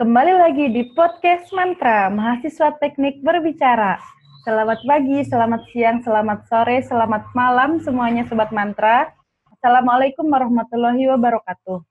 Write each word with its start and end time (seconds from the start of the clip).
Kembali 0.00 0.32
lagi 0.32 0.72
di 0.72 0.96
podcast 0.96 1.52
Mantra, 1.52 2.08
mahasiswa 2.08 2.72
teknik 2.80 3.20
berbicara. 3.20 4.00
Selamat 4.48 4.80
pagi, 4.88 5.20
selamat 5.28 5.60
siang, 5.68 6.00
selamat 6.00 6.48
sore, 6.48 6.80
selamat 6.80 7.28
malam 7.36 7.76
semuanya 7.84 8.24
Sobat 8.24 8.48
Mantra. 8.48 9.12
Assalamualaikum 9.52 10.24
warahmatullahi 10.24 11.04
wabarakatuh. 11.04 11.84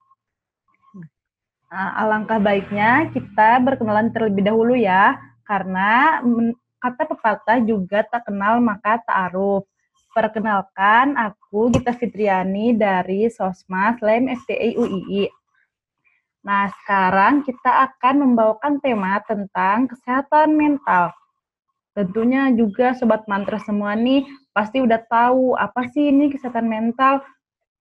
Nah, 1.69 1.89
alangkah 2.01 2.41
baiknya 2.41 3.13
kita 3.13 3.61
berkenalan 3.61 4.09
terlebih 4.09 4.41
dahulu 4.41 4.73
ya, 4.73 5.13
karena 5.45 6.17
kata 6.81 7.13
pepatah 7.13 7.61
juga 7.61 8.01
tak 8.09 8.25
kenal 8.25 8.57
maka 8.57 9.05
tak 9.05 9.29
aruf. 9.29 9.69
Perkenalkan, 10.17 11.13
aku 11.13 11.69
Gita 11.77 11.93
Fitriani 11.93 12.73
dari 12.73 13.29
Sosmas 13.29 14.01
Lem 14.01 14.33
FTI 14.33 14.73
UII. 14.81 15.29
Nah, 16.39 16.71
sekarang 16.71 17.43
kita 17.43 17.91
akan 17.91 18.15
membawakan 18.23 18.79
tema 18.79 19.19
tentang 19.27 19.91
kesehatan 19.91 20.55
mental. 20.55 21.11
Tentunya 21.91 22.47
juga 22.55 22.95
sobat 22.95 23.27
mantra 23.27 23.59
semua 23.59 23.91
nih 23.91 24.23
pasti 24.55 24.79
udah 24.79 25.03
tahu 25.11 25.59
apa 25.59 25.83
sih 25.91 26.15
ini 26.15 26.31
kesehatan 26.31 26.69
mental 26.69 27.19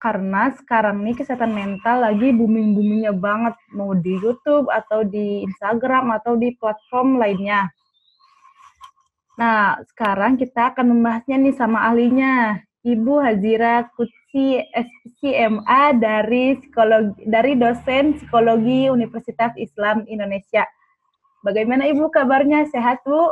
karena 0.03 0.51
sekarang 0.59 1.03
nih 1.07 1.15
kesehatan 1.15 1.55
mental 1.55 2.03
lagi 2.03 2.34
booming-boomingnya 2.34 3.15
banget 3.15 3.55
mau 3.75 3.95
di 3.95 4.15
YouTube 4.19 4.70
atau 4.70 5.06
di 5.06 5.47
Instagram 5.47 6.11
atau 6.19 6.34
di 6.34 6.55
platform 6.59 7.19
lainnya. 7.19 7.70
Nah, 9.39 9.79
sekarang 9.95 10.34
kita 10.34 10.75
akan 10.75 10.98
membahasnya 10.98 11.39
nih 11.39 11.55
sama 11.55 11.87
ahlinya. 11.87 12.59
Ibu 12.88 13.20
Hazira 13.20 13.84
Kutsi 13.92 14.65
SCMA 14.73 15.92
dari 16.01 16.56
psikologi 16.56 17.20
dari 17.28 17.53
dosen 17.53 18.17
psikologi 18.17 18.89
Universitas 18.89 19.53
Islam 19.61 20.08
Indonesia. 20.08 20.64
Bagaimana 21.45 21.84
Ibu 21.84 22.08
kabarnya? 22.08 22.64
Sehat, 22.72 23.05
Bu? 23.05 23.28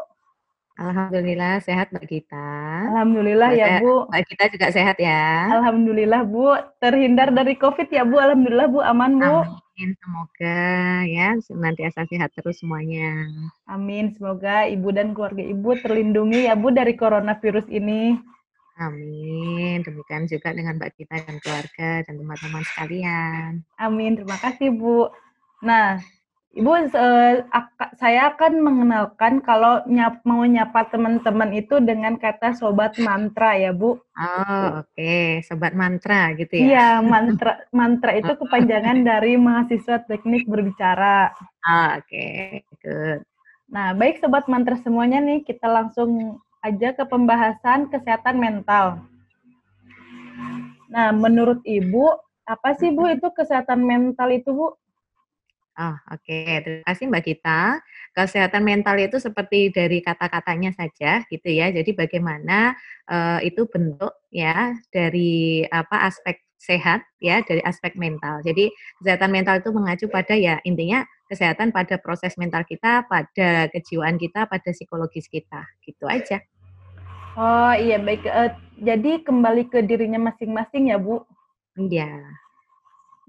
Alhamdulillah 0.76 1.64
sehat 1.64 1.88
Mbak 1.88 2.04
Gita. 2.04 2.52
Alhamdulillah 2.92 3.48
Mbak 3.48 3.60
ya 3.64 3.80
Bu. 3.80 3.94
Mbak 4.12 4.22
Gita 4.28 4.44
juga 4.52 4.66
sehat 4.68 4.96
ya. 5.00 5.48
Alhamdulillah 5.56 6.20
Bu. 6.28 6.52
Terhindar 6.84 7.32
dari 7.32 7.56
COVID 7.56 7.88
ya 7.88 8.04
Bu. 8.04 8.20
Alhamdulillah 8.20 8.68
Bu 8.68 8.84
aman 8.84 9.16
Bu. 9.16 9.41
Amin. 9.41 9.96
Semoga 9.96 10.60
ya 11.08 11.36
nanti 11.56 11.80
asal 11.88 12.04
sehat 12.12 12.28
terus 12.36 12.60
semuanya. 12.60 13.24
Amin. 13.64 14.12
Semoga 14.12 14.68
Ibu 14.68 14.88
dan 14.92 15.16
keluarga 15.16 15.41
Ibu 15.41 15.80
terlindungi 15.80 16.44
ya 16.44 16.52
Bu 16.52 16.68
dari 16.68 16.92
coronavirus 16.92 17.72
ini. 17.72 18.20
Amin. 18.77 19.80
Demikian 19.80 20.28
juga 20.28 20.52
dengan 20.52 20.77
Mbak 20.77 20.91
Gita 21.00 21.16
dan 21.24 21.36
keluarga 21.41 21.91
dan 22.05 22.14
teman-teman 22.20 22.64
sekalian. 22.64 23.50
Amin. 23.80 24.20
Terima 24.20 24.36
kasih, 24.36 24.69
Bu. 24.69 25.08
Nah, 25.64 25.96
Ibu, 26.56 26.88
saya 28.00 28.32
akan 28.32 28.64
mengenalkan 28.64 29.44
kalau 29.44 29.84
nyap, 29.84 30.24
mau 30.24 30.41
nyapa 30.41 30.88
teman-teman 30.88 31.52
itu 31.52 31.84
dengan 31.84 32.16
kata 32.16 32.56
sobat 32.56 32.97
mantra 32.97 33.60
ya, 33.60 33.77
Bu. 33.77 34.00
Oh, 34.00 34.80
oke. 34.80 34.88
Okay. 34.97 35.44
Sobat 35.44 35.77
mantra 35.77 36.32
gitu 36.32 36.56
ya. 36.56 36.64
Iya, 36.64 36.88
mantra 37.04 37.60
mantra 37.77 38.16
itu 38.16 38.32
kepanjangan 38.41 39.04
dari 39.04 39.36
mahasiswa 39.36 40.00
teknik 40.08 40.48
berbicara. 40.48 41.28
Oh, 41.60 42.00
oke. 42.00 42.08
Okay. 42.08 42.64
Good. 42.80 43.20
Nah, 43.69 43.92
baik 43.92 44.24
sobat 44.24 44.48
mantra 44.48 44.80
semuanya 44.80 45.20
nih, 45.20 45.44
kita 45.44 45.69
langsung 45.69 46.41
aja 46.64 46.94
ke 46.94 47.04
pembahasan 47.04 47.88
kesehatan 47.90 48.36
mental. 48.38 49.02
Nah, 50.92 51.10
menurut 51.10 51.60
Ibu, 51.66 52.14
apa 52.46 52.78
sih 52.78 52.94
Bu 52.94 53.10
itu 53.10 53.26
kesehatan 53.34 53.82
mental 53.82 54.30
itu 54.30 54.54
Bu? 54.54 54.70
Oh, 55.76 55.92
oke. 56.08 56.24
Okay. 56.24 56.64
Terima 56.64 56.88
kasih 56.88 57.04
Mbak 57.12 57.22
Gita. 57.28 57.62
Kesehatan 58.16 58.64
mental 58.64 58.97
itu 58.97 59.20
seperti 59.20 59.69
dari 59.69 60.00
kata-katanya 60.00 60.72
saja 60.72 61.20
gitu 61.28 61.48
ya. 61.53 61.69
Jadi 61.69 61.92
bagaimana 61.92 62.72
uh, 63.12 63.44
itu 63.44 63.69
bentuk 63.69 64.16
ya 64.32 64.72
dari 64.88 65.69
apa 65.69 66.08
aspek 66.08 66.45
sehat 66.56 67.05
ya 67.21 67.44
dari 67.44 67.61
aspek 67.62 67.94
mental. 67.94 68.41
Jadi 68.43 68.72
kesehatan 69.00 69.31
mental 69.31 69.61
itu 69.61 69.71
mengacu 69.72 70.06
pada 70.09 70.34
ya 70.34 70.59
intinya 70.65 71.05
kesehatan 71.28 71.71
pada 71.71 72.00
proses 72.00 72.34
mental 72.41 72.65
kita, 72.65 73.05
pada 73.06 73.69
kejiwaan 73.71 74.17
kita, 74.17 74.49
pada 74.49 74.69
psikologis 74.72 75.28
kita. 75.28 75.62
Gitu 75.84 76.05
aja. 76.09 76.41
Oh 77.37 77.75
iya 77.77 78.00
baik. 78.00 78.25
Uh, 78.25 78.50
jadi 78.81 79.21
kembali 79.21 79.69
ke 79.69 79.84
dirinya 79.84 80.33
masing-masing 80.33 80.89
ya 80.93 80.97
Bu? 80.97 81.21
Iya. 81.77 82.25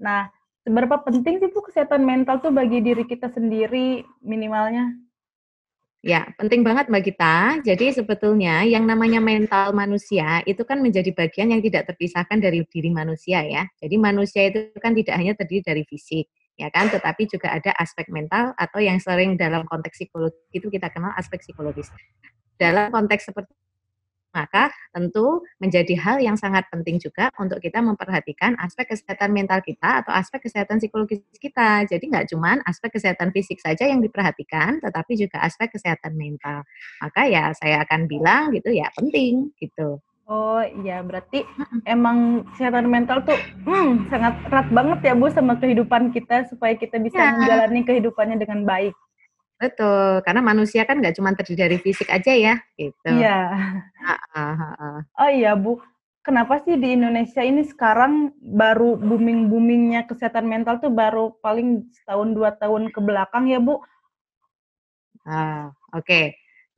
Nah, 0.00 0.32
seberapa 0.64 1.04
penting 1.04 1.44
sih 1.44 1.52
Bu 1.52 1.60
kesehatan 1.60 2.04
mental 2.08 2.40
tuh 2.40 2.52
bagi 2.52 2.80
diri 2.80 3.04
kita 3.04 3.28
sendiri 3.28 4.04
minimalnya? 4.24 5.07
Ya, 5.98 6.30
penting 6.38 6.62
banget 6.62 6.86
Mbak 6.86 7.02
Gita. 7.10 7.58
Jadi 7.66 7.90
sebetulnya 7.90 8.62
yang 8.62 8.86
namanya 8.86 9.18
mental 9.18 9.74
manusia 9.74 10.46
itu 10.46 10.62
kan 10.62 10.78
menjadi 10.78 11.10
bagian 11.10 11.50
yang 11.50 11.58
tidak 11.58 11.90
terpisahkan 11.90 12.38
dari 12.38 12.62
diri 12.70 12.94
manusia 12.94 13.42
ya. 13.42 13.66
Jadi 13.82 13.98
manusia 13.98 14.46
itu 14.46 14.70
kan 14.78 14.94
tidak 14.94 15.18
hanya 15.18 15.34
terdiri 15.34 15.66
dari 15.66 15.82
fisik, 15.82 16.30
ya 16.54 16.70
kan, 16.70 16.86
tetapi 16.86 17.26
juga 17.26 17.50
ada 17.50 17.74
aspek 17.74 18.06
mental 18.14 18.54
atau 18.54 18.78
yang 18.78 19.02
sering 19.02 19.34
dalam 19.34 19.66
konteks 19.66 19.98
psikologi 19.98 20.38
itu 20.54 20.70
kita 20.70 20.86
kenal 20.94 21.10
aspek 21.18 21.42
psikologis. 21.42 21.90
Dalam 22.54 22.94
konteks 22.94 23.34
seperti 23.34 23.50
maka 24.32 24.70
tentu 24.92 25.42
menjadi 25.58 25.94
hal 25.98 26.16
yang 26.20 26.36
sangat 26.36 26.68
penting 26.68 27.00
juga 27.00 27.32
untuk 27.40 27.58
kita 27.58 27.80
memperhatikan 27.80 28.54
aspek 28.60 28.92
kesehatan 28.92 29.32
mental 29.32 29.64
kita 29.64 30.04
atau 30.04 30.12
aspek 30.12 30.44
kesehatan 30.44 30.78
psikologis 30.78 31.22
kita. 31.40 31.88
Jadi 31.88 32.04
nggak 32.10 32.28
cuma 32.34 32.60
aspek 32.68 32.92
kesehatan 32.94 33.32
fisik 33.32 33.58
saja 33.58 33.88
yang 33.88 34.04
diperhatikan, 34.04 34.80
tetapi 34.84 35.16
juga 35.16 35.40
aspek 35.42 35.72
kesehatan 35.72 36.14
mental. 36.14 36.64
Maka 37.00 37.28
ya 37.28 37.50
saya 37.56 37.84
akan 37.88 38.06
bilang 38.10 38.52
gitu 38.52 38.72
ya 38.72 38.92
penting 38.94 39.52
gitu. 39.56 40.00
Oh 40.28 40.60
iya, 40.60 41.00
berarti 41.00 41.40
emang 41.88 42.44
kesehatan 42.52 42.84
mental 42.92 43.24
tuh 43.24 43.38
hmm, 43.64 44.12
sangat 44.12 44.36
erat 44.52 44.68
banget 44.68 44.98
ya 45.08 45.12
Bu 45.16 45.32
sama 45.32 45.56
kehidupan 45.56 46.12
kita 46.12 46.44
supaya 46.52 46.76
kita 46.76 47.00
bisa 47.00 47.16
ya. 47.16 47.32
menjalani 47.32 47.80
kehidupannya 47.88 48.36
dengan 48.36 48.68
baik. 48.68 48.92
Betul, 49.58 50.22
karena 50.22 50.38
manusia 50.38 50.86
kan 50.86 51.02
nggak 51.02 51.18
cuma 51.18 51.34
terdiri 51.34 51.66
dari 51.66 51.76
fisik 51.82 52.06
aja 52.14 52.30
ya, 52.30 52.54
gitu. 52.78 53.10
Iya. 53.10 53.42
Oh 55.18 55.30
iya 55.34 55.58
Bu, 55.58 55.82
kenapa 56.22 56.62
sih 56.62 56.78
di 56.78 56.94
Indonesia 56.94 57.42
ini 57.42 57.66
sekarang 57.66 58.30
baru 58.38 58.94
booming-boomingnya 58.94 60.06
kesehatan 60.06 60.46
mental 60.46 60.78
tuh 60.78 60.94
baru 60.94 61.34
paling 61.42 61.90
setahun 61.90 62.38
dua 62.38 62.54
tahun 62.54 62.94
ke 62.94 63.02
belakang 63.02 63.50
ya 63.50 63.58
Bu? 63.58 63.82
Ah, 65.26 65.74
oke. 65.90 66.06
Okay. 66.06 66.26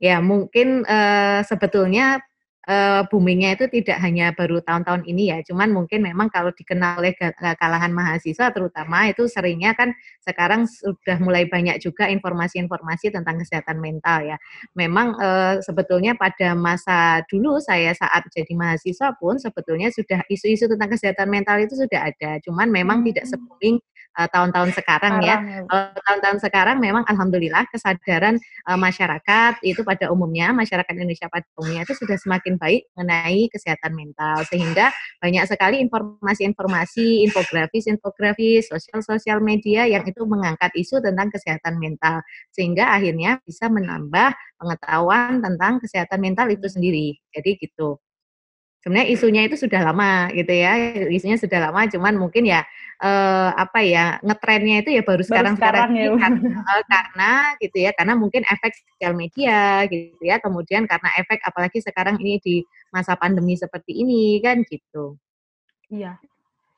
Ya 0.01 0.17
mungkin 0.17 0.81
uh, 0.89 1.45
sebetulnya 1.45 2.25
uh, 2.69 3.01
boomingnya 3.09 3.57
itu 3.57 3.65
tidak 3.71 3.97
hanya 4.03 4.33
baru 4.35 4.61
tahun-tahun 4.61 5.07
ini 5.07 5.33
ya, 5.33 5.39
cuman 5.45 5.73
mungkin 5.73 6.05
memang 6.05 6.29
kalau 6.29 6.53
dikenal 6.53 7.01
oleh 7.01 7.15
kalangan 7.57 7.91
mahasiswa 7.93 8.53
terutama 8.53 9.09
itu 9.09 9.25
seringnya 9.25 9.73
kan 9.73 9.93
sekarang 10.21 10.69
sudah 10.69 11.17
mulai 11.23 11.49
banyak 11.49 11.81
juga 11.81 12.05
informasi-informasi 12.11 13.13
tentang 13.13 13.41
kesehatan 13.41 13.81
mental 13.81 14.25
ya. 14.25 14.37
Memang 14.77 15.17
uh, 15.17 15.57
sebetulnya 15.63 16.13
pada 16.13 16.53
masa 16.53 17.25
dulu 17.29 17.57
saya 17.63 17.95
saat 17.97 18.27
jadi 18.29 18.53
mahasiswa 18.53 19.17
pun 19.17 19.41
sebetulnya 19.41 19.89
sudah 19.89 20.21
isu-isu 20.29 20.69
tentang 20.69 20.89
kesehatan 20.93 21.27
mental 21.29 21.57
itu 21.61 21.73
sudah 21.77 22.13
ada, 22.13 22.37
cuman 22.45 22.69
memang 22.69 23.01
hmm. 23.01 23.07
tidak 23.13 23.25
se-booming 23.29 23.77
uh, 24.17 24.27
tahun-tahun 24.29 24.75
sekarang, 24.75 25.23
ya. 25.23 25.39
sekarang 25.39 25.47
ya. 25.47 25.59
ya. 25.67 25.99
tahun-tahun 26.03 26.39
sekarang 26.43 26.77
memang 26.81 27.03
alhamdulillah 27.07 27.63
kesadaran 27.71 28.35
uh, 28.67 28.79
masyarakat 28.79 29.61
itu 29.63 29.81
pada 29.85 30.11
umumnya 30.11 30.51
masyarakat 30.51 30.91
Indonesia 30.91 31.27
pada 31.31 31.47
umumnya 31.55 31.87
itu 31.87 31.95
sudah 31.95 32.17
semakin 32.19 32.59
baik 32.59 32.87
mengenai 32.95 33.47
kesehatan 33.51 33.91
mental 33.95 34.43
sehingga 34.47 34.91
banyak 35.21 35.43
sekali 35.47 35.79
informasi-informasi, 35.85 37.25
infografis-infografis, 37.29 38.69
sosial-sosial 38.69 39.39
media 39.39 39.87
yang 39.87 40.03
itu 40.03 40.23
mengangkat 40.27 40.71
isu 40.75 40.99
tentang 40.99 41.31
kesehatan 41.31 41.77
mental 41.79 42.23
sehingga 42.51 42.91
akhirnya 42.91 43.39
bisa 43.45 43.71
menambah 43.71 44.33
pengetahuan 44.59 45.41
tentang 45.41 45.81
kesehatan 45.81 46.19
mental 46.21 46.47
itu 46.51 46.67
sendiri. 46.69 47.17
Jadi 47.33 47.57
gitu 47.57 47.97
sebenarnya 48.81 49.09
isunya 49.13 49.41
itu 49.45 49.55
sudah 49.57 49.81
lama 49.85 50.33
gitu 50.33 50.49
ya 50.49 50.73
isunya 51.13 51.37
sudah 51.37 51.69
lama 51.69 51.85
cuman 51.85 52.17
mungkin 52.17 52.49
ya 52.49 52.65
eh, 52.97 53.49
apa 53.53 53.79
ya 53.85 54.17
ngetrennya 54.25 54.81
itu 54.81 54.89
ya 54.97 55.01
baru 55.05 55.21
sekarang 55.21 55.55
sekarang, 55.55 55.89
ya. 55.93 56.09
karena, 56.17 56.77
karena 56.89 57.31
gitu 57.61 57.77
ya 57.77 57.91
karena 57.93 58.13
mungkin 58.17 58.41
efek 58.49 58.73
sosial 58.73 59.13
media 59.13 59.85
gitu 59.85 60.21
ya 60.25 60.41
kemudian 60.41 60.89
karena 60.89 61.09
efek 61.21 61.39
apalagi 61.45 61.77
sekarang 61.77 62.17
ini 62.17 62.41
di 62.41 62.55
masa 62.89 63.13
pandemi 63.13 63.53
seperti 63.53 64.01
ini 64.01 64.41
kan 64.41 64.65
gitu. 64.65 65.15
Iya 65.93 66.17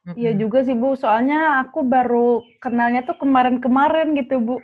Iya 0.04 0.36
juga 0.36 0.68
sih 0.68 0.76
Bu, 0.76 1.00
soalnya 1.00 1.64
aku 1.64 1.80
baru 1.88 2.44
kenalnya 2.60 3.08
tuh 3.08 3.16
kemarin-kemarin 3.24 4.12
gitu 4.20 4.36
Bu. 4.44 4.60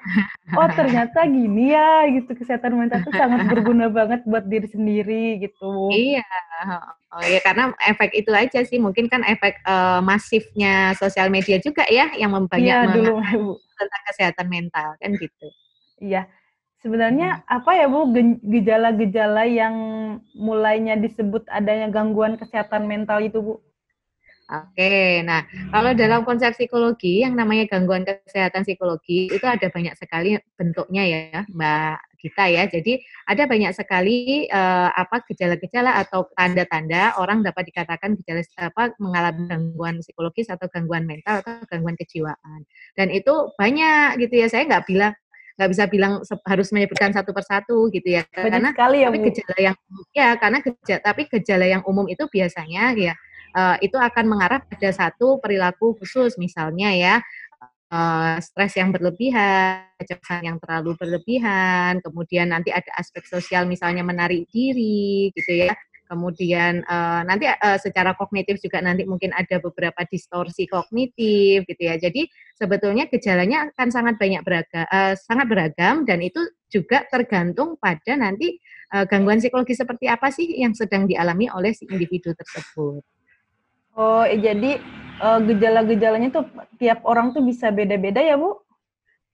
Oh 0.51 0.67
ternyata 0.75 1.23
gini 1.31 1.71
ya 1.71 2.03
gitu, 2.11 2.35
kesehatan 2.35 2.75
mental 2.75 3.07
tuh 3.07 3.15
sangat 3.15 3.47
berguna 3.47 3.87
banget 3.87 4.27
buat 4.27 4.43
diri 4.51 4.67
sendiri 4.67 5.39
gitu. 5.39 5.95
Iya, 5.95 6.27
oh 7.15 7.23
ya 7.23 7.39
karena 7.39 7.71
efek 7.87 8.11
itu 8.19 8.35
aja 8.35 8.59
sih, 8.67 8.83
mungkin 8.83 9.07
kan 9.07 9.23
efek 9.23 9.63
uh, 9.63 10.03
masifnya 10.03 10.91
sosial 10.99 11.31
media 11.31 11.55
juga 11.63 11.87
ya 11.87 12.11
yang 12.19 12.35
membanyak 12.35 12.75
iya, 12.75 12.91
dulu, 12.91 13.23
Bu. 13.23 13.55
tentang 13.79 14.03
kesehatan 14.11 14.47
mental 14.51 14.87
kan 14.99 15.11
gitu. 15.15 15.47
Iya, 16.03 16.27
sebenarnya 16.83 17.47
hmm. 17.47 17.55
apa 17.63 17.71
ya 17.79 17.87
Bu 17.87 18.11
gejala-gejala 18.43 19.47
yang 19.47 19.75
mulainya 20.35 20.99
disebut 20.99 21.47
adanya 21.47 21.87
gangguan 21.87 22.35
kesehatan 22.35 22.91
mental 22.91 23.23
itu 23.23 23.39
Bu? 23.39 23.63
Oke, 24.49 25.21
nah 25.21 25.45
kalau 25.69 25.93
dalam 25.93 26.25
konsep 26.25 26.57
psikologi 26.57 27.21
yang 27.21 27.37
namanya 27.37 27.69
gangguan 27.69 28.01
kesehatan 28.01 28.65
psikologi 28.65 29.29
itu 29.29 29.45
ada 29.45 29.69
banyak 29.69 29.93
sekali 29.93 30.41
bentuknya 30.57 31.03
ya, 31.05 31.45
Mbak 31.53 32.09
kita 32.19 32.43
ya. 32.49 32.65
Jadi 32.65 32.97
ada 33.29 33.45
banyak 33.45 33.71
sekali 33.77 34.49
uh, 34.49 34.89
apa 34.89 35.21
gejala-gejala 35.29 36.01
atau 36.01 36.25
tanda-tanda 36.33 37.15
orang 37.21 37.45
dapat 37.45 37.69
dikatakan 37.69 38.17
gejala 38.17 38.41
apa 38.57 38.97
mengalami 38.97 39.45
gangguan 39.47 39.95
psikologis 40.01 40.49
atau 40.49 40.65
gangguan 40.67 41.05
mental 41.05 41.45
atau 41.45 41.61
gangguan 41.69 41.93
kejiwaan. 41.93 42.65
Dan 42.97 43.13
itu 43.13 43.53
banyak 43.53 44.17
gitu 44.17 44.33
ya. 44.33 44.47
Saya 44.49 44.65
nggak 44.65 44.89
bilang 44.89 45.13
nggak 45.59 45.71
bisa 45.75 45.83
bilang 45.91 46.23
harus 46.47 46.71
menyebutkan 46.71 47.11
satu 47.11 47.35
persatu 47.35 47.91
gitu 47.91 48.15
ya 48.15 48.23
Banyak 48.31 48.47
karena 48.47 48.69
sekali 48.71 48.97
ya, 49.03 49.11
tapi 49.11 49.19
gejala 49.27 49.57
yang 49.59 49.75
ya 50.15 50.29
karena 50.39 50.57
gejala 50.63 50.99
tapi 51.03 51.21
gejala 51.27 51.65
yang 51.67 51.83
umum 51.83 52.07
itu 52.07 52.23
biasanya 52.31 52.95
ya 52.95 53.11
uh, 53.55 53.77
itu 53.81 53.95
akan 53.95 54.25
mengarah 54.25 54.61
pada 54.61 54.89
satu 54.91 55.37
perilaku 55.39 55.95
khusus 55.97 56.35
misalnya 56.35 56.93
ya 56.93 57.15
uh, 57.93 58.37
stres 58.39 58.77
yang 58.77 58.93
berlebihan, 58.93 59.85
kecemasan 59.97 60.45
yang 60.45 60.57
terlalu 60.61 60.95
berlebihan, 60.97 61.99
kemudian 62.01 62.53
nanti 62.53 62.69
ada 62.73 62.89
aspek 62.97 63.25
sosial 63.25 63.65
misalnya 63.65 64.05
menarik 64.05 64.47
diri 64.49 65.33
gitu 65.33 65.67
ya. 65.67 65.73
Kemudian 66.09 66.81
uh, 66.89 67.21
nanti 67.21 67.45
uh, 67.45 67.77
secara 67.77 68.17
kognitif 68.17 68.57
juga 68.65 68.81
nanti 68.81 69.05
mungkin 69.05 69.29
ada 69.29 69.61
beberapa 69.61 70.01
distorsi 70.09 70.65
kognitif 70.65 71.69
gitu 71.69 71.81
ya. 71.85 72.01
Jadi 72.01 72.25
sebetulnya 72.57 73.05
gejalanya 73.05 73.69
akan 73.69 73.93
sangat 73.93 74.15
banyak 74.17 74.41
beragam, 74.41 74.89
uh, 74.89 75.13
sangat 75.13 75.45
beragam 75.45 76.09
dan 76.09 76.25
itu 76.25 76.41
juga 76.65 77.05
tergantung 77.13 77.77
pada 77.77 78.17
nanti 78.17 78.57
uh, 78.97 79.05
gangguan 79.05 79.37
psikologi 79.37 79.77
seperti 79.77 80.09
apa 80.09 80.33
sih 80.33 80.49
yang 80.57 80.73
sedang 80.73 81.05
dialami 81.05 81.45
oleh 81.53 81.77
si 81.77 81.85
individu 81.85 82.33
tersebut. 82.33 83.18
Oh, 83.99 84.23
eh, 84.23 84.39
jadi 84.39 84.79
uh, 85.19 85.43
gejala-gejalanya 85.43 86.31
tuh 86.31 86.47
tiap 86.79 87.03
orang 87.03 87.35
tuh 87.35 87.43
bisa 87.43 87.67
beda-beda 87.67 88.23
ya, 88.23 88.39
Bu? 88.39 88.55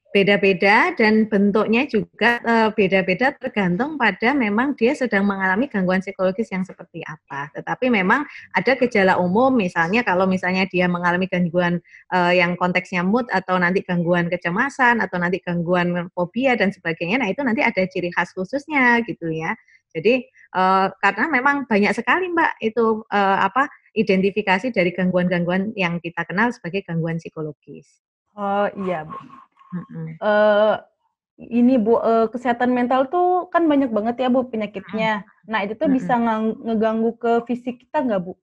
Beda-beda 0.09 0.95
dan 0.95 1.27
bentuknya 1.27 1.83
juga 1.91 2.39
beda 2.39 3.03
beda-beda 3.03 3.35
tergantung 3.35 4.00
pada 4.00 4.31
memang 4.31 4.71
dia 4.71 4.95
sedang 4.95 5.27
mengalami 5.27 5.67
gangguan 5.67 6.00
psikologis 6.00 6.47
yang 6.56 6.63
seperti 6.63 7.03
apa. 7.03 7.51
Tetapi 7.51 7.91
memang 7.91 8.23
ada 8.56 8.71
gejala 8.79 9.19
umum, 9.19 9.51
misalnya 9.51 10.07
kalau 10.07 10.23
misalnya 10.23 10.63
dia 10.71 10.88
mengalami 10.88 11.27
gangguan 11.27 11.83
uh, 12.15 12.31
yang 12.31 12.56
konteksnya 12.56 13.03
mood 13.03 13.27
atau 13.27 13.59
nanti 13.59 13.83
gangguan 13.83 14.31
kecemasan 14.31 15.03
atau 15.03 15.19
nanti 15.19 15.44
gangguan 15.44 16.07
fobia 16.15 16.56
dan 16.56 16.71
sebagainya, 16.71 17.19
nah 17.19 17.27
itu 17.27 17.44
nanti 17.44 17.59
ada 17.59 17.83
ciri 17.83 18.07
khas 18.15 18.31
khususnya 18.31 19.03
gitu 19.03 19.27
ya. 19.29 19.51
Jadi 19.91 20.23
uh, 20.56 20.95
karena 21.03 21.27
memang 21.27 21.68
banyak 21.68 21.91
sekali 21.91 22.31
Mbak 22.31 22.51
itu 22.63 23.03
uh, 23.11 23.38
apa 23.51 23.68
identifikasi 23.95 24.75
dari 24.75 24.92
gangguan-gangguan 24.92 25.71
yang 25.80 26.03
kita 26.03 26.27
kenal 26.27 26.51
sebagai 26.51 26.83
gangguan 26.83 27.18
psikologis. 27.18 27.88
Oh 28.36 28.68
iya 28.83 29.07
bu. 29.07 29.15
Mm-hmm. 29.15 30.07
Uh, 30.19 30.75
ini 31.39 31.80
bu 31.80 32.00
uh, 32.00 32.27
kesehatan 32.27 32.75
mental 32.75 33.07
tuh 33.07 33.47
kan 33.50 33.63
banyak 33.65 33.89
banget 33.89 34.27
ya 34.27 34.30
bu 34.30 34.45
penyakitnya. 34.51 35.24
Nah 35.47 35.63
itu 35.63 35.80
tuh 35.80 35.88
mm-hmm. 35.88 35.97
bisa 36.03 36.13
ngeganggu 36.68 37.12
ke 37.15 37.33
fisik 37.47 37.88
kita 37.88 38.03
nggak 38.03 38.21
bu? 38.27 38.36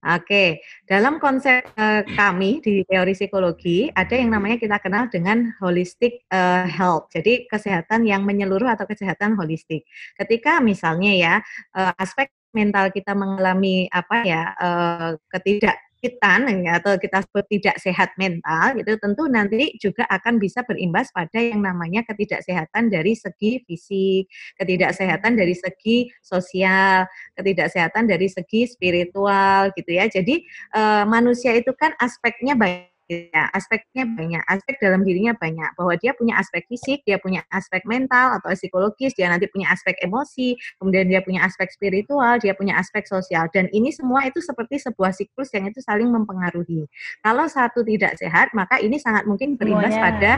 Oke, 0.00 0.64
dalam 0.88 1.20
konsep 1.20 1.60
uh, 1.76 2.00
kami 2.16 2.64
di 2.64 2.80
teori 2.88 3.12
psikologi 3.12 3.92
ada 3.92 4.16
yang 4.16 4.32
namanya 4.32 4.56
kita 4.56 4.80
kenal 4.80 5.12
dengan 5.12 5.52
holistic 5.60 6.24
uh, 6.32 6.64
health. 6.64 7.12
Jadi 7.12 7.44
kesehatan 7.44 8.08
yang 8.08 8.24
menyeluruh 8.24 8.72
atau 8.72 8.88
kesehatan 8.88 9.36
holistik. 9.36 9.84
Ketika 10.16 10.64
misalnya 10.64 11.12
ya 11.12 11.34
uh, 11.76 11.92
aspek 12.00 12.32
mental 12.52 12.90
kita 12.90 13.14
mengalami 13.14 13.86
apa 13.90 14.16
ya 14.26 14.42
uh, 14.58 15.10
ketidakfitan 15.30 16.48
ya, 16.64 16.78
atau 16.82 16.98
kita 16.98 17.22
sebut 17.24 17.44
tidak 17.48 17.76
sehat 17.78 18.10
mental 18.18 18.76
gitu 18.78 18.96
tentu 18.98 19.28
nanti 19.30 19.74
juga 19.78 20.04
akan 20.08 20.38
bisa 20.42 20.64
berimbas 20.66 21.10
pada 21.14 21.38
yang 21.38 21.62
namanya 21.62 22.02
ketidaksehatan 22.04 22.90
dari 22.90 23.14
segi 23.14 23.62
fisik, 23.64 24.28
ketidaksehatan 24.58 25.38
dari 25.38 25.54
segi 25.56 26.10
sosial, 26.20 27.06
ketidaksehatan 27.38 28.10
dari 28.10 28.28
segi 28.28 28.66
spiritual 28.68 29.72
gitu 29.74 29.90
ya. 29.90 30.10
Jadi 30.10 30.44
uh, 30.74 31.04
manusia 31.08 31.54
itu 31.56 31.70
kan 31.74 31.94
aspeknya 31.98 32.54
banyak 32.58 32.99
ya 33.10 33.50
aspeknya 33.50 34.06
banyak. 34.06 34.42
Aspek 34.46 34.78
dalam 34.78 35.02
dirinya 35.02 35.34
banyak. 35.34 35.74
Bahwa 35.74 35.98
dia 35.98 36.14
punya 36.14 36.38
aspek 36.38 36.62
fisik 36.70 37.02
dia 37.02 37.18
punya 37.18 37.42
aspek 37.50 37.82
mental 37.82 38.38
atau 38.38 38.54
psikologis 38.54 39.18
dia 39.18 39.26
nanti 39.26 39.50
punya 39.50 39.74
aspek 39.74 39.98
emosi 39.98 40.54
kemudian 40.78 41.10
dia 41.10 41.20
punya 41.26 41.42
aspek 41.42 41.66
spiritual 41.74 42.38
dia 42.38 42.54
punya 42.54 42.78
aspek 42.78 43.02
sosial. 43.10 43.50
Dan 43.50 43.66
ini 43.74 43.90
semua 43.90 44.22
itu 44.30 44.38
seperti 44.38 44.78
sebuah 44.78 45.10
siklus 45.10 45.50
yang 45.50 45.66
itu 45.66 45.82
saling 45.82 46.06
mempengaruhi. 46.06 46.86
Kalau 47.20 47.50
satu 47.50 47.82
tidak 47.82 48.14
sehat 48.16 48.54
maka 48.54 48.78
ini 48.78 48.96
sangat 49.02 49.26
mungkin 49.26 49.58
berimbas 49.58 49.90
Semuanya. 49.90 50.06
pada 50.06 50.32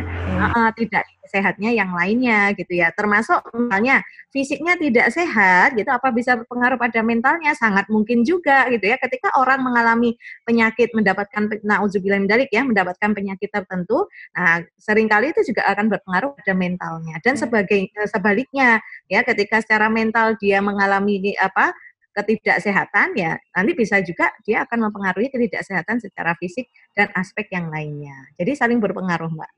uh, 0.56 0.70
tidak 0.72 1.04
sehatnya 1.28 1.70
yang 1.76 1.92
lainnya 1.92 2.56
gitu 2.56 2.80
ya. 2.80 2.88
Termasuk 2.96 3.44
misalnya 3.52 4.00
fisiknya 4.32 4.74
tidak 4.80 5.12
sehat 5.12 5.76
gitu 5.76 5.88
apa 5.92 6.08
bisa 6.10 6.40
berpengaruh 6.40 6.80
pada 6.80 7.00
mentalnya? 7.04 7.52
Sangat 7.52 7.86
mungkin 7.92 8.24
juga 8.24 8.66
gitu 8.72 8.88
ya. 8.88 8.96
Ketika 8.96 9.36
orang 9.36 9.60
mengalami 9.60 10.16
penyakit 10.48 10.90
mendapatkan 10.96 11.52
nauzubillah 11.62 12.22
dalik 12.26 12.48
ya 12.50 12.61
mendapatkan 12.62 13.10
penyakit 13.12 13.50
tertentu, 13.50 14.06
nah 14.34 14.62
sering 14.78 15.10
kali 15.10 15.34
itu 15.34 15.42
juga 15.52 15.66
akan 15.70 15.90
berpengaruh 15.90 16.38
pada 16.38 16.54
mentalnya. 16.54 17.16
Dan 17.20 17.34
hmm. 17.36 17.42
sebagai 17.42 17.80
eh, 17.90 18.08
sebaliknya 18.08 18.80
ya 19.10 19.20
ketika 19.26 19.60
secara 19.62 19.90
mental 19.90 20.38
dia 20.38 20.62
mengalami 20.62 21.34
apa 21.38 21.74
ketidaksehatan 22.12 23.16
ya 23.16 23.40
nanti 23.56 23.72
bisa 23.72 23.96
juga 24.04 24.28
dia 24.44 24.68
akan 24.68 24.88
mempengaruhi 24.88 25.32
ketidaksehatan 25.32 25.96
secara 25.96 26.36
fisik 26.36 26.68
dan 26.92 27.08
aspek 27.16 27.48
yang 27.50 27.72
lainnya. 27.72 28.14
Jadi 28.36 28.52
saling 28.52 28.78
berpengaruh, 28.78 29.32
Mbak. 29.32 29.52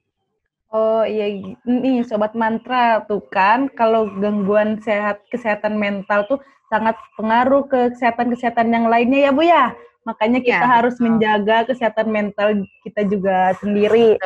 Oh 0.75 1.07
iya, 1.07 1.55
ini 1.71 2.03
sobat 2.03 2.35
mantra 2.35 3.07
tuh 3.07 3.23
kan 3.31 3.71
kalau 3.71 4.11
gangguan 4.19 4.83
sehat 4.83 5.23
kesehatan 5.31 5.79
mental 5.79 6.27
tuh 6.27 6.43
sangat 6.75 6.99
pengaruh 7.15 7.71
ke 7.71 7.95
kesehatan-kesehatan 7.95 8.67
yang 8.75 8.91
lainnya 8.91 9.31
ya 9.31 9.31
Bu 9.31 9.47
ya. 9.47 9.71
Makanya 10.03 10.43
iya, 10.43 10.47
kita 10.51 10.67
ya, 10.67 10.75
harus 10.83 10.95
betul. 10.99 11.05
menjaga 11.07 11.57
kesehatan 11.71 12.09
mental 12.11 12.49
kita 12.83 13.07
juga 13.07 13.55
sendiri. 13.63 14.19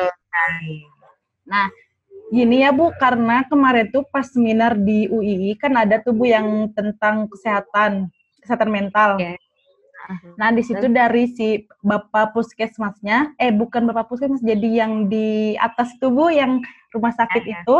Nah, 1.45 1.69
gini 2.33 2.65
ya 2.65 2.73
Bu, 2.73 2.89
karena 2.97 3.45
kemarin 3.45 3.93
tuh 3.93 4.01
pas 4.09 4.25
seminar 4.25 4.73
di 4.75 5.05
UII 5.07 5.55
kan 5.61 5.77
ada 5.77 6.01
tuh 6.01 6.17
Bu 6.17 6.25
yang 6.25 6.73
tentang 6.73 7.29
kesehatan, 7.29 8.09
kesehatan 8.41 8.69
mental. 8.73 9.21
Ya. 9.21 9.37
Nah, 10.41 10.49
di 10.49 10.65
situ 10.65 10.89
dari 10.89 11.29
si 11.29 11.69
Bapak 11.85 12.33
Puskesmasnya, 12.33 13.37
eh 13.37 13.53
bukan 13.53 13.85
Bapak 13.85 14.09
Puskesmas, 14.09 14.41
jadi 14.41 14.83
yang 14.83 15.05
di 15.05 15.53
atas 15.61 15.93
tuh 16.01 16.09
Bu, 16.09 16.33
yang 16.33 16.65
rumah 16.89 17.13
sakit 17.13 17.43
ya, 17.45 17.61
itu. 17.61 17.77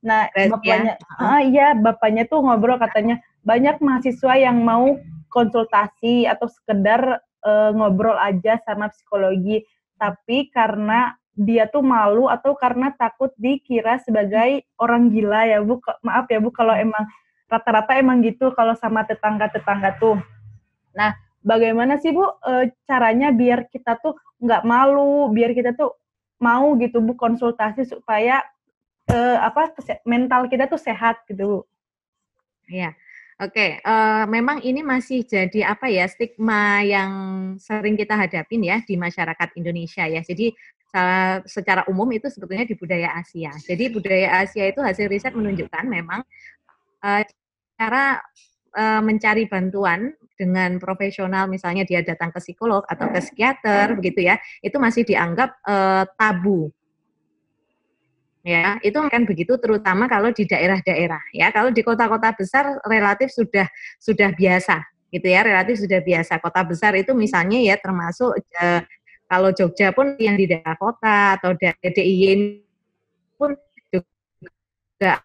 Nah, 0.00 0.28
bapaknya, 0.32 0.96
ah 1.20 1.40
iya, 1.40 1.72
bapaknya 1.76 2.24
tuh 2.28 2.40
ngobrol 2.44 2.80
katanya 2.80 3.20
banyak 3.44 3.80
mahasiswa 3.80 4.34
yang 4.36 4.60
mau 4.60 5.00
konsultasi 5.30 6.26
atau 6.26 6.50
sekedar 6.50 7.22
uh, 7.46 7.70
ngobrol 7.72 8.18
aja 8.18 8.58
sama 8.66 8.90
psikologi, 8.92 9.64
tapi 9.96 10.50
karena 10.50 11.14
dia 11.40 11.64
tuh 11.70 11.80
malu 11.80 12.28
atau 12.28 12.52
karena 12.52 12.92
takut 12.92 13.32
dikira 13.40 13.96
sebagai 14.02 14.66
orang 14.76 15.08
gila 15.08 15.48
ya 15.48 15.58
Bu. 15.64 15.80
Maaf 16.04 16.28
ya 16.28 16.42
Bu 16.42 16.52
kalau 16.52 16.76
emang 16.76 17.08
rata-rata 17.48 17.96
emang 17.96 18.20
gitu 18.20 18.52
kalau 18.52 18.76
sama 18.76 19.08
tetangga-tetangga 19.08 19.96
tuh. 19.96 20.20
Nah, 20.92 21.16
bagaimana 21.40 21.96
sih 21.96 22.12
Bu 22.12 22.28
e, 22.44 22.74
caranya 22.84 23.32
biar 23.32 23.72
kita 23.72 23.96
tuh 24.04 24.20
nggak 24.42 24.62
malu, 24.68 25.32
biar 25.32 25.56
kita 25.56 25.72
tuh 25.72 25.96
mau 26.44 26.76
gitu 26.76 27.00
Bu 27.00 27.16
konsultasi 27.16 27.88
supaya 27.88 28.44
e, 29.08 29.16
apa 29.40 29.72
mental 30.04 30.44
kita 30.50 30.68
tuh 30.68 30.78
sehat 30.78 31.24
gitu 31.24 31.42
Bu. 31.46 31.60
Iya. 32.68 32.92
Oke, 33.40 33.80
uh, 33.80 34.28
memang 34.28 34.60
ini 34.60 34.84
masih 34.84 35.24
jadi 35.24 35.72
apa 35.72 35.88
ya 35.88 36.04
stigma 36.04 36.84
yang 36.84 37.12
sering 37.56 37.96
kita 37.96 38.12
hadapin 38.12 38.60
ya 38.60 38.84
di 38.84 39.00
masyarakat 39.00 39.56
Indonesia 39.56 40.04
ya. 40.04 40.20
Jadi 40.20 40.52
secara 41.46 41.86
umum 41.86 42.10
itu 42.10 42.26
sebetulnya 42.26 42.66
di 42.66 42.74
budaya 42.74 43.14
Asia. 43.14 43.54
Jadi 43.62 43.94
budaya 43.94 44.42
Asia 44.42 44.66
itu 44.66 44.82
hasil 44.82 45.06
riset 45.06 45.32
menunjukkan 45.38 45.86
memang 45.86 46.20
uh, 47.06 47.22
cara 47.78 48.18
uh, 48.74 49.00
mencari 49.00 49.46
bantuan 49.46 50.12
dengan 50.34 50.82
profesional 50.82 51.46
misalnya 51.46 51.86
dia 51.86 52.02
datang 52.02 52.34
ke 52.34 52.42
psikolog 52.42 52.82
atau 52.90 53.06
ke 53.12 53.22
psikiater 53.22 53.94
begitu 53.96 54.26
ya, 54.26 54.36
itu 54.60 54.76
masih 54.76 55.06
dianggap 55.06 55.62
uh, 55.64 56.04
tabu. 56.18 56.74
Ya, 58.40 58.80
itu 58.80 58.96
kan 58.96 59.28
begitu 59.28 59.60
terutama 59.60 60.08
kalau 60.08 60.32
di 60.32 60.48
daerah-daerah 60.48 61.20
ya. 61.36 61.52
Kalau 61.52 61.68
di 61.68 61.84
kota-kota 61.84 62.32
besar 62.32 62.80
relatif 62.88 63.28
sudah 63.36 63.68
sudah 64.00 64.32
biasa 64.32 64.80
gitu 65.12 65.26
ya, 65.28 65.44
relatif 65.44 65.84
sudah 65.84 66.00
biasa. 66.00 66.40
Kota 66.40 66.64
besar 66.64 66.96
itu 66.96 67.12
misalnya 67.12 67.60
ya 67.60 67.76
termasuk 67.76 68.40
uh, 68.56 68.80
kalau 69.28 69.52
Jogja 69.52 69.92
pun 69.92 70.16
yang 70.16 70.40
di 70.40 70.48
daerah 70.48 70.74
kota 70.80 71.36
atau 71.36 71.52
DIY 71.52 72.64
pun 73.36 73.52
juga 73.92 75.20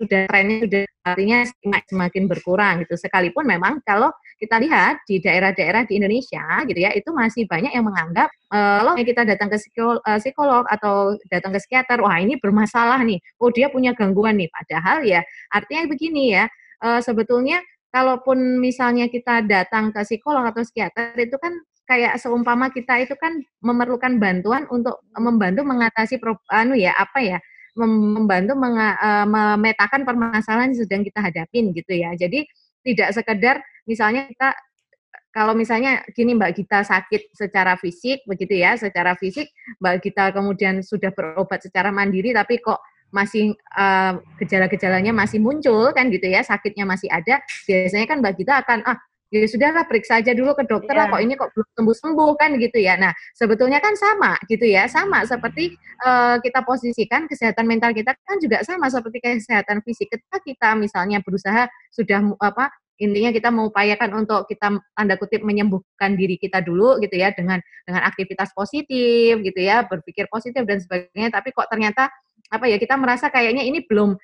sudah 0.00 0.24
trennya 0.26 0.64
sudah 0.64 0.82
artinya 1.04 1.38
semakin 1.84 2.24
berkurang 2.24 2.74
gitu. 2.84 2.96
Sekalipun 2.96 3.44
memang 3.44 3.84
kalau 3.84 4.08
kita 4.40 4.56
lihat 4.56 5.04
di 5.04 5.20
daerah-daerah 5.20 5.84
di 5.84 6.00
Indonesia 6.00 6.64
gitu 6.64 6.80
ya, 6.80 6.96
itu 6.96 7.12
masih 7.12 7.44
banyak 7.44 7.76
yang 7.76 7.84
menganggap 7.84 8.32
kalau 8.48 8.96
uh, 8.96 9.04
kita 9.04 9.28
datang 9.28 9.52
ke 9.52 9.60
psikolog, 9.60 10.00
uh, 10.02 10.18
psikolog 10.18 10.64
atau 10.72 11.14
datang 11.28 11.52
ke 11.52 11.60
psikiater, 11.60 12.00
wah 12.00 12.16
ini 12.16 12.40
bermasalah 12.40 13.04
nih, 13.04 13.20
oh 13.38 13.52
dia 13.52 13.68
punya 13.68 13.92
gangguan 13.92 14.40
nih. 14.40 14.48
Padahal 14.48 15.04
ya 15.04 15.20
artinya 15.52 15.84
begini 15.92 16.34
ya, 16.34 16.44
uh, 16.80 17.04
sebetulnya 17.04 17.60
kalaupun 17.92 18.58
misalnya 18.58 19.12
kita 19.12 19.44
datang 19.44 19.92
ke 19.92 20.00
psikolog 20.08 20.48
atau 20.48 20.64
psikiater 20.64 21.12
itu 21.20 21.36
kan 21.36 21.52
kayak 21.90 22.22
seumpama 22.22 22.70
kita 22.70 23.02
itu 23.02 23.18
kan 23.18 23.42
memerlukan 23.66 24.22
bantuan 24.22 24.62
untuk 24.70 25.02
membantu 25.18 25.66
mengatasi 25.66 26.22
anu 26.54 26.78
ya 26.78 26.94
apa 26.94 27.18
ya 27.18 27.38
membantu 27.80 28.52
uh, 28.56 29.26
memetakan 29.26 30.04
permasalahan 30.04 30.72
yang 30.74 30.80
sedang 30.84 31.02
kita 31.04 31.20
hadapin 31.24 31.72
gitu 31.72 31.92
ya. 31.96 32.12
Jadi 32.14 32.44
tidak 32.84 33.12
sekedar 33.12 33.56
misalnya 33.84 34.28
kita 34.28 34.56
kalau 35.30 35.54
misalnya 35.54 36.02
gini 36.10 36.34
Mbak 36.34 36.52
Gita 36.58 36.82
sakit 36.82 37.34
secara 37.34 37.78
fisik 37.78 38.26
begitu 38.26 38.58
ya, 38.58 38.74
secara 38.74 39.14
fisik 39.14 39.46
Mbak 39.78 39.96
Gita 40.02 40.24
kemudian 40.34 40.82
sudah 40.82 41.14
berobat 41.14 41.62
secara 41.62 41.94
mandiri 41.94 42.34
tapi 42.34 42.58
kok 42.58 42.82
masih 43.10 43.54
uh, 43.74 44.18
gejala-gejalanya 44.38 45.10
masih 45.10 45.42
muncul 45.42 45.90
kan 45.94 46.10
gitu 46.10 46.30
ya, 46.30 46.42
sakitnya 46.46 46.86
masih 46.86 47.10
ada, 47.10 47.42
biasanya 47.66 48.06
kan 48.06 48.18
Mbak 48.22 48.34
Gita 48.38 48.54
akan 48.62 48.78
ah 48.86 48.98
ya 49.30 49.46
sudahlah 49.46 49.86
periksa 49.86 50.18
aja 50.18 50.34
dulu 50.34 50.58
ke 50.58 50.66
dokter 50.66 50.90
yeah. 50.90 51.06
lah 51.06 51.06
iya. 51.06 51.14
kok 51.14 51.22
ini 51.22 51.34
kok 51.38 51.50
belum 51.54 51.68
sembuh 51.78 51.96
sembuh 52.02 52.30
kan 52.34 52.50
gitu 52.58 52.78
ya 52.82 52.94
nah 52.98 53.12
sebetulnya 53.38 53.78
kan 53.78 53.94
sama 53.94 54.34
gitu 54.50 54.66
ya 54.66 54.90
sama 54.90 55.22
seperti 55.22 55.78
uh, 56.02 56.42
kita 56.42 56.66
posisikan 56.66 57.30
kesehatan 57.30 57.64
mental 57.64 57.94
kita 57.94 58.12
kan 58.26 58.36
juga 58.42 58.66
sama 58.66 58.90
seperti 58.90 59.22
kesehatan 59.22 59.86
fisik 59.86 60.10
ketika 60.10 60.38
kita 60.42 60.68
misalnya 60.74 61.22
berusaha 61.22 61.70
sudah 61.94 62.20
apa 62.42 62.74
intinya 63.00 63.32
kita 63.32 63.48
mengupayakan 63.48 64.12
untuk 64.12 64.44
kita 64.44 64.76
tanda 64.92 65.14
kutip 65.16 65.40
menyembuhkan 65.40 66.20
diri 66.20 66.36
kita 66.36 66.60
dulu 66.60 67.00
gitu 67.00 67.16
ya 67.16 67.32
dengan 67.32 67.62
dengan 67.88 68.04
aktivitas 68.04 68.52
positif 68.52 69.40
gitu 69.40 69.60
ya 69.62 69.88
berpikir 69.88 70.28
positif 70.28 70.68
dan 70.68 70.82
sebagainya 70.84 71.32
tapi 71.32 71.56
kok 71.56 71.64
ternyata 71.72 72.12
apa 72.50 72.66
ya 72.68 72.76
kita 72.76 72.98
merasa 73.00 73.32
kayaknya 73.32 73.64
ini 73.64 73.86
belum 73.88 74.18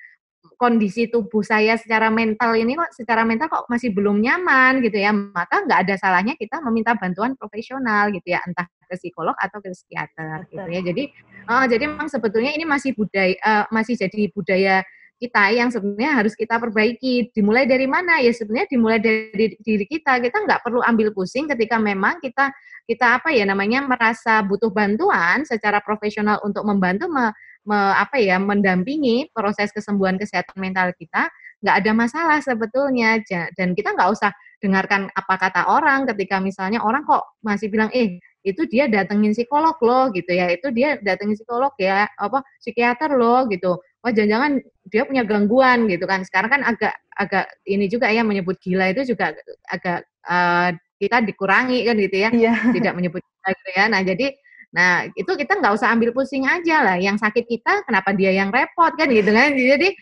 kondisi 0.55 1.11
tubuh 1.11 1.43
saya 1.43 1.75
secara 1.75 2.07
mental 2.07 2.55
ini 2.55 2.79
kok 2.79 2.95
secara 2.95 3.27
mental 3.27 3.51
kok 3.51 3.67
masih 3.67 3.91
belum 3.91 4.23
nyaman 4.23 4.79
gitu 4.79 4.95
ya. 4.95 5.11
Maka 5.11 5.67
nggak 5.67 5.79
ada 5.83 5.95
salahnya 5.99 6.39
kita 6.39 6.63
meminta 6.63 6.95
bantuan 6.95 7.35
profesional 7.35 8.07
gitu 8.15 8.31
ya 8.31 8.39
entah 8.47 8.63
ke 8.87 8.95
psikolog 8.95 9.35
atau 9.35 9.59
ke 9.59 9.75
psikiater 9.75 10.47
gitu 10.47 10.63
ya. 10.63 10.81
Jadi 10.81 11.03
uh, 11.51 11.65
jadi 11.67 11.83
memang 11.91 12.07
sebetulnya 12.07 12.55
ini 12.55 12.63
masih 12.63 12.95
budaya 12.95 13.35
uh, 13.43 13.65
masih 13.75 13.99
jadi 13.99 14.31
budaya 14.31 14.75
kita 15.17 15.49
yang 15.49 15.73
sebenarnya 15.73 16.11
harus 16.13 16.33
kita 16.37 16.61
perbaiki. 16.61 17.33
Dimulai 17.33 17.65
dari 17.65 17.89
mana? 17.89 18.21
Ya 18.21 18.29
sebenarnya 18.29 18.69
dimulai 18.69 19.01
dari 19.01 19.57
diri 19.57 19.85
kita. 19.89 20.21
Kita 20.21 20.45
nggak 20.45 20.61
perlu 20.61 20.79
ambil 20.85 21.09
pusing 21.11 21.49
ketika 21.49 21.81
memang 21.81 22.21
kita 22.21 22.53
kita 22.87 23.19
apa 23.19 23.33
ya 23.35 23.43
namanya 23.43 23.83
merasa 23.83 24.39
butuh 24.45 24.71
bantuan 24.71 25.43
secara 25.43 25.83
profesional 25.83 26.39
untuk 26.45 26.63
membantu 26.63 27.11
me, 27.11 27.33
me, 27.67 27.75
apa 27.99 28.15
ya 28.17 28.39
mendampingi 28.39 29.29
proses 29.35 29.75
kesembuhan 29.75 30.15
kesehatan 30.15 30.55
mental 30.55 30.95
kita 30.95 31.27
nggak 31.61 31.75
ada 31.83 31.91
masalah 31.91 32.39
sebetulnya. 32.39 33.19
Dan 33.57 33.75
kita 33.75 33.93
nggak 33.93 34.09
usah 34.13 34.31
dengarkan 34.63 35.11
apa 35.13 35.35
kata 35.37 35.61
orang 35.69 36.09
ketika 36.09 36.41
misalnya 36.41 36.81
orang 36.81 37.05
kok 37.05 37.21
masih 37.45 37.69
bilang 37.69 37.91
eh 37.93 38.17
itu 38.47 38.63
dia 38.71 38.87
datengin 38.87 39.35
psikolog 39.35 39.75
loh 39.83 40.09
gitu 40.15 40.31
ya. 40.31 40.47
Itu 40.53 40.71
dia 40.71 40.95
datengin 41.03 41.35
psikolog 41.35 41.73
ya 41.81 42.07
apa 42.15 42.41
psikiater 42.63 43.13
loh 43.19 43.45
gitu. 43.51 43.75
Wah 44.01 44.11
jangan-jangan 44.15 44.63
dia 44.87 45.03
punya 45.03 45.23
gangguan 45.27 45.91
gitu 45.91 46.05
kan. 46.07 46.23
Sekarang 46.23 46.49
kan 46.55 46.61
agak 46.63 46.95
agak 47.17 47.45
ini 47.67 47.91
juga 47.91 48.07
ya 48.13 48.23
menyebut 48.23 48.55
gila 48.63 48.93
itu 48.93 49.11
juga 49.11 49.33
agak 49.67 50.07
uh, 50.29 50.71
kita 51.01 51.21
dikurangi 51.25 51.83
kan 51.83 51.95
gitu 51.99 52.15
ya. 52.15 52.29
Yeah. 52.31 52.57
tidak 52.71 52.93
menyebut 52.95 53.21
gila 53.21 53.49
gitu 53.51 53.69
ya. 53.75 53.83
Nah 53.91 54.01
jadi 54.05 54.27
Nah, 54.67 55.07
itu 55.15 55.31
kita 55.31 55.57
nggak 55.57 55.73
usah 55.79 55.95
ambil 55.95 56.11
pusing 56.11 56.43
aja 56.43 56.83
lah. 56.83 56.97
Yang 56.99 57.23
sakit 57.23 57.45
kita, 57.47 57.87
kenapa 57.87 58.11
dia 58.11 58.35
yang 58.35 58.51
repot 58.51 58.91
kan 58.93 59.07
gitu 59.07 59.31
kan? 59.31 59.55
Jadi, 59.55 59.95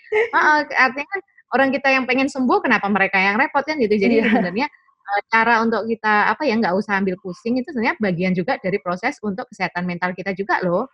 artinya 0.73 1.07
kan 1.07 1.21
orang 1.53 1.69
kita 1.71 1.87
yang 1.93 2.03
pengen 2.09 2.27
sembuh, 2.27 2.59
kenapa 2.65 2.89
mereka 2.91 3.15
yang 3.21 3.37
repot 3.39 3.63
kan 3.63 3.77
gitu. 3.79 3.95
Jadi 3.95 4.19
yeah. 4.19 4.27
sebenarnya 4.27 4.67
uh, 5.05 5.21
cara 5.31 5.53
untuk 5.63 5.87
kita 5.87 6.33
apa 6.33 6.43
ya 6.43 6.57
nggak 6.57 6.75
usah 6.75 6.99
ambil 6.99 7.15
pusing 7.21 7.61
itu 7.61 7.69
sebenarnya 7.71 7.95
bagian 8.01 8.33
juga 8.33 8.57
dari 8.59 8.81
proses 8.81 9.15
untuk 9.23 9.47
kesehatan 9.53 9.85
mental 9.87 10.11
kita 10.11 10.33
juga 10.35 10.59
loh. 10.65 10.89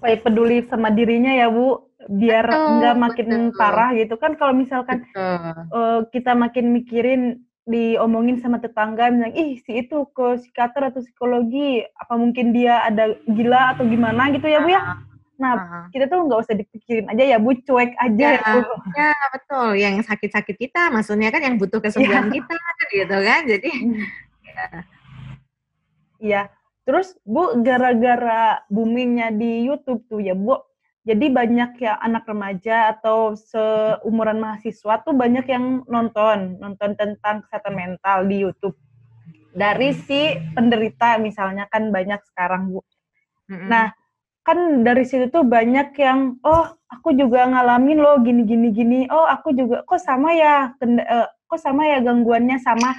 Baik 0.00 0.24
peduli 0.24 0.64
sama 0.68 0.88
dirinya 0.92 1.32
ya 1.34 1.50
Bu, 1.50 1.90
biar 2.08 2.46
nggak 2.46 2.96
makin 2.96 3.26
betul. 3.28 3.58
parah 3.58 3.90
gitu 3.96 4.14
kan. 4.20 4.32
Kalau 4.36 4.54
misalkan 4.54 5.04
uh, 5.16 6.04
kita 6.12 6.36
makin 6.36 6.72
mikirin 6.72 7.42
diomongin 7.70 8.42
sama 8.42 8.58
tetangga 8.58 9.14
bilang 9.14 9.30
ih 9.32 9.62
si 9.62 9.86
itu 9.86 10.02
ke 10.10 10.42
psikiater 10.42 10.90
atau 10.90 11.00
psikologi 11.00 11.86
apa 11.94 12.18
mungkin 12.18 12.50
dia 12.50 12.82
ada 12.82 13.14
gila 13.30 13.78
atau 13.78 13.86
gimana 13.86 14.34
gitu 14.34 14.50
ya 14.50 14.58
bu 14.58 14.74
ya 14.74 14.82
nah 15.40 15.54
uh 15.56 15.68
kita 15.88 16.04
tuh 16.06 16.28
nggak 16.28 16.40
usah 16.44 16.54
dipikirin 16.54 17.08
aja 17.08 17.24
ya 17.24 17.38
bu 17.40 17.56
cuek 17.56 17.96
aja 17.96 18.28
ya, 18.36 18.42
ya, 18.44 18.62
ya 18.92 19.12
betul 19.32 19.68
yang 19.74 19.96
sakit-sakit 20.04 20.56
kita 20.60 20.92
maksudnya 20.92 21.32
kan 21.32 21.40
yang 21.40 21.56
butuh 21.56 21.80
kesembuhan 21.80 22.28
ya. 22.28 22.32
kita 22.36 22.56
gitu 22.92 23.16
kan 23.24 23.40
jadi 23.48 23.70
hmm. 23.72 24.04
ya. 24.44 24.66
ya 26.20 26.42
terus 26.84 27.16
bu 27.24 27.56
gara-gara 27.64 28.60
boomingnya 28.68 29.32
di 29.32 29.64
YouTube 29.64 30.04
tuh 30.12 30.20
ya 30.20 30.36
bu 30.36 30.60
jadi 31.00 31.32
banyak 31.32 31.80
ya 31.80 31.96
anak 31.96 32.28
remaja 32.28 32.92
atau 32.92 33.32
seumuran 33.32 34.36
mahasiswa 34.36 35.00
tuh 35.00 35.16
banyak 35.16 35.48
yang 35.48 35.80
nonton, 35.88 36.60
nonton 36.60 36.92
tentang 36.92 37.40
kesehatan 37.48 37.72
mental 37.72 38.28
di 38.28 38.44
YouTube. 38.44 38.76
Dari 39.56 39.96
si 39.96 40.36
penderita 40.52 41.16
misalnya 41.16 41.64
kan 41.72 41.88
banyak 41.88 42.20
sekarang, 42.30 42.76
Bu. 42.76 42.84
Mm-hmm. 43.48 43.68
Nah, 43.72 43.96
kan 44.44 44.84
dari 44.84 45.08
situ 45.08 45.32
tuh 45.32 45.40
banyak 45.40 45.96
yang 45.96 46.36
oh, 46.44 46.68
aku 46.92 47.16
juga 47.16 47.48
ngalamin 47.48 47.98
loh 47.98 48.20
gini 48.20 48.44
gini 48.44 48.68
gini. 48.68 49.00
Oh, 49.08 49.24
aku 49.24 49.56
juga 49.56 49.80
kok 49.88 50.04
sama 50.04 50.36
ya 50.36 50.76
uh, 50.76 51.28
kok 51.48 51.60
sama 51.64 51.88
ya 51.88 52.04
gangguannya 52.04 52.60
sama 52.60 52.92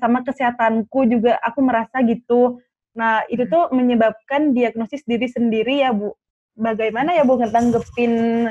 sama 0.00 0.24
kesehatanku 0.24 1.10
juga 1.10 1.36
aku 1.44 1.60
merasa 1.60 2.00
gitu. 2.06 2.62
Nah, 2.96 3.26
itu 3.28 3.44
tuh 3.50 3.68
menyebabkan 3.74 4.56
diagnosis 4.56 5.04
diri 5.04 5.28
sendiri 5.28 5.84
ya, 5.84 5.92
Bu 5.92 6.16
bagaimana 6.54 7.14
ya 7.14 7.26
Bu 7.26 7.38
nanggepin 7.38 8.46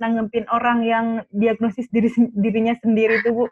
nanggepin 0.00 0.44
orang 0.50 0.82
yang 0.82 1.06
diagnosis 1.30 1.86
diri 1.92 2.10
dirinya 2.34 2.74
sendiri 2.80 3.22
itu 3.22 3.30
Bu? 3.32 3.46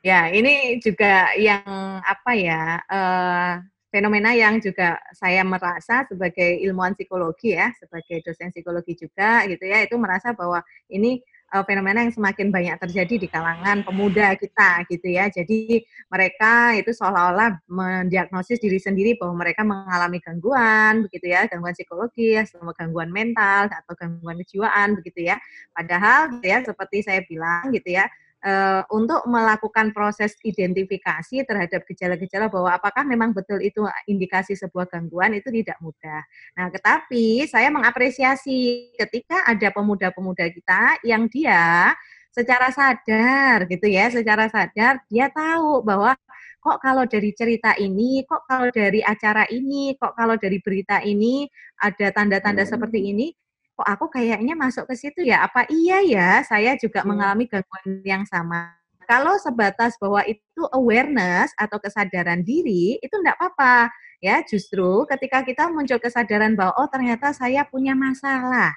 Ya, 0.00 0.32
ini 0.32 0.80
juga 0.80 1.36
yang 1.36 2.00
apa 2.00 2.32
ya 2.32 2.80
uh, 2.88 3.60
fenomena 3.92 4.32
yang 4.32 4.56
juga 4.62 4.96
saya 5.12 5.44
merasa 5.44 6.08
sebagai 6.08 6.56
ilmuwan 6.64 6.96
psikologi 6.96 7.52
ya, 7.52 7.68
sebagai 7.76 8.24
dosen 8.24 8.48
psikologi 8.48 8.96
juga 8.96 9.44
gitu 9.44 9.60
ya, 9.68 9.84
itu 9.84 10.00
merasa 10.00 10.32
bahwa 10.32 10.64
ini 10.88 11.20
uh, 11.50 11.64
fenomena 11.66 12.06
yang 12.06 12.14
semakin 12.14 12.48
banyak 12.54 12.76
terjadi 12.78 13.14
di 13.18 13.28
kalangan 13.28 13.82
pemuda 13.82 14.34
kita 14.38 14.86
gitu 14.86 15.06
ya. 15.10 15.26
Jadi 15.28 15.82
mereka 16.08 16.74
itu 16.78 16.94
seolah-olah 16.94 17.60
mendiagnosis 17.66 18.62
diri 18.62 18.78
sendiri 18.78 19.18
bahwa 19.18 19.42
mereka 19.42 19.66
mengalami 19.66 20.22
gangguan 20.22 21.06
begitu 21.06 21.34
ya, 21.34 21.50
gangguan 21.50 21.74
psikologi, 21.74 22.38
atau 22.38 22.70
gangguan 22.74 23.10
mental 23.10 23.68
atau 23.68 23.92
gangguan 23.98 24.38
kejiwaan 24.42 24.96
begitu 24.98 25.30
ya. 25.30 25.36
Padahal 25.74 26.38
ya 26.40 26.62
seperti 26.62 27.02
saya 27.04 27.20
bilang 27.26 27.74
gitu 27.74 27.98
ya, 27.98 28.06
uh, 28.44 28.82
untuk 28.92 29.24
melakukan 29.28 29.92
proses 29.92 30.36
identifikasi 30.44 31.44
terhadap 31.44 31.84
gejala-gejala 31.84 32.48
bahwa 32.48 32.70
apakah 32.72 33.04
memang 33.04 33.36
betul 33.36 33.60
itu 33.60 33.84
indikasi 34.08 34.56
sebuah 34.56 34.88
gangguan 34.88 35.36
itu 35.36 35.48
tidak 35.52 35.76
mudah. 35.80 36.22
Nah, 36.56 36.68
tetapi 36.72 37.44
saya 37.48 37.68
mengapresiasi 37.68 38.92
ketika 38.96 39.44
ada 39.48 39.68
pemuda-pemuda 39.72 40.48
kita 40.52 41.00
yang 41.04 41.28
dia 41.28 41.94
secara 42.30 42.70
sadar 42.70 43.66
gitu 43.66 43.90
ya, 43.90 44.06
secara 44.08 44.46
sadar 44.46 45.02
dia 45.10 45.26
tahu 45.28 45.82
bahwa 45.82 46.14
kok 46.60 46.78
kalau 46.78 47.04
dari 47.08 47.32
cerita 47.32 47.72
ini, 47.80 48.22
kok 48.28 48.44
kalau 48.44 48.68
dari 48.70 49.00
acara 49.00 49.48
ini, 49.48 49.96
kok 49.96 50.12
kalau 50.14 50.36
dari 50.36 50.60
berita 50.60 51.00
ini 51.00 51.48
ada 51.80 52.12
tanda-tanda 52.12 52.62
hmm. 52.68 52.70
seperti 52.70 53.00
ini, 53.10 53.32
kok 53.80 53.88
aku 53.88 54.20
kayaknya 54.20 54.52
masuk 54.52 54.84
ke 54.84 54.94
situ 55.00 55.24
ya? 55.24 55.48
Apa 55.48 55.64
iya 55.72 56.04
ya 56.04 56.30
saya 56.44 56.76
juga 56.76 57.00
hmm. 57.00 57.08
mengalami 57.08 57.48
gangguan 57.48 58.04
yang 58.04 58.24
sama? 58.28 58.80
kalau 59.10 59.34
sebatas 59.42 59.98
bahwa 59.98 60.22
itu 60.22 60.62
awareness 60.70 61.50
atau 61.58 61.82
kesadaran 61.82 62.46
diri 62.46 62.94
itu 63.02 63.10
enggak 63.18 63.34
apa-apa 63.42 63.90
ya 64.22 64.38
justru 64.46 65.02
ketika 65.10 65.42
kita 65.42 65.66
muncul 65.66 65.98
kesadaran 65.98 66.54
bahwa 66.54 66.78
oh 66.78 66.86
ternyata 66.86 67.34
saya 67.34 67.66
punya 67.66 67.98
masalah 67.98 68.70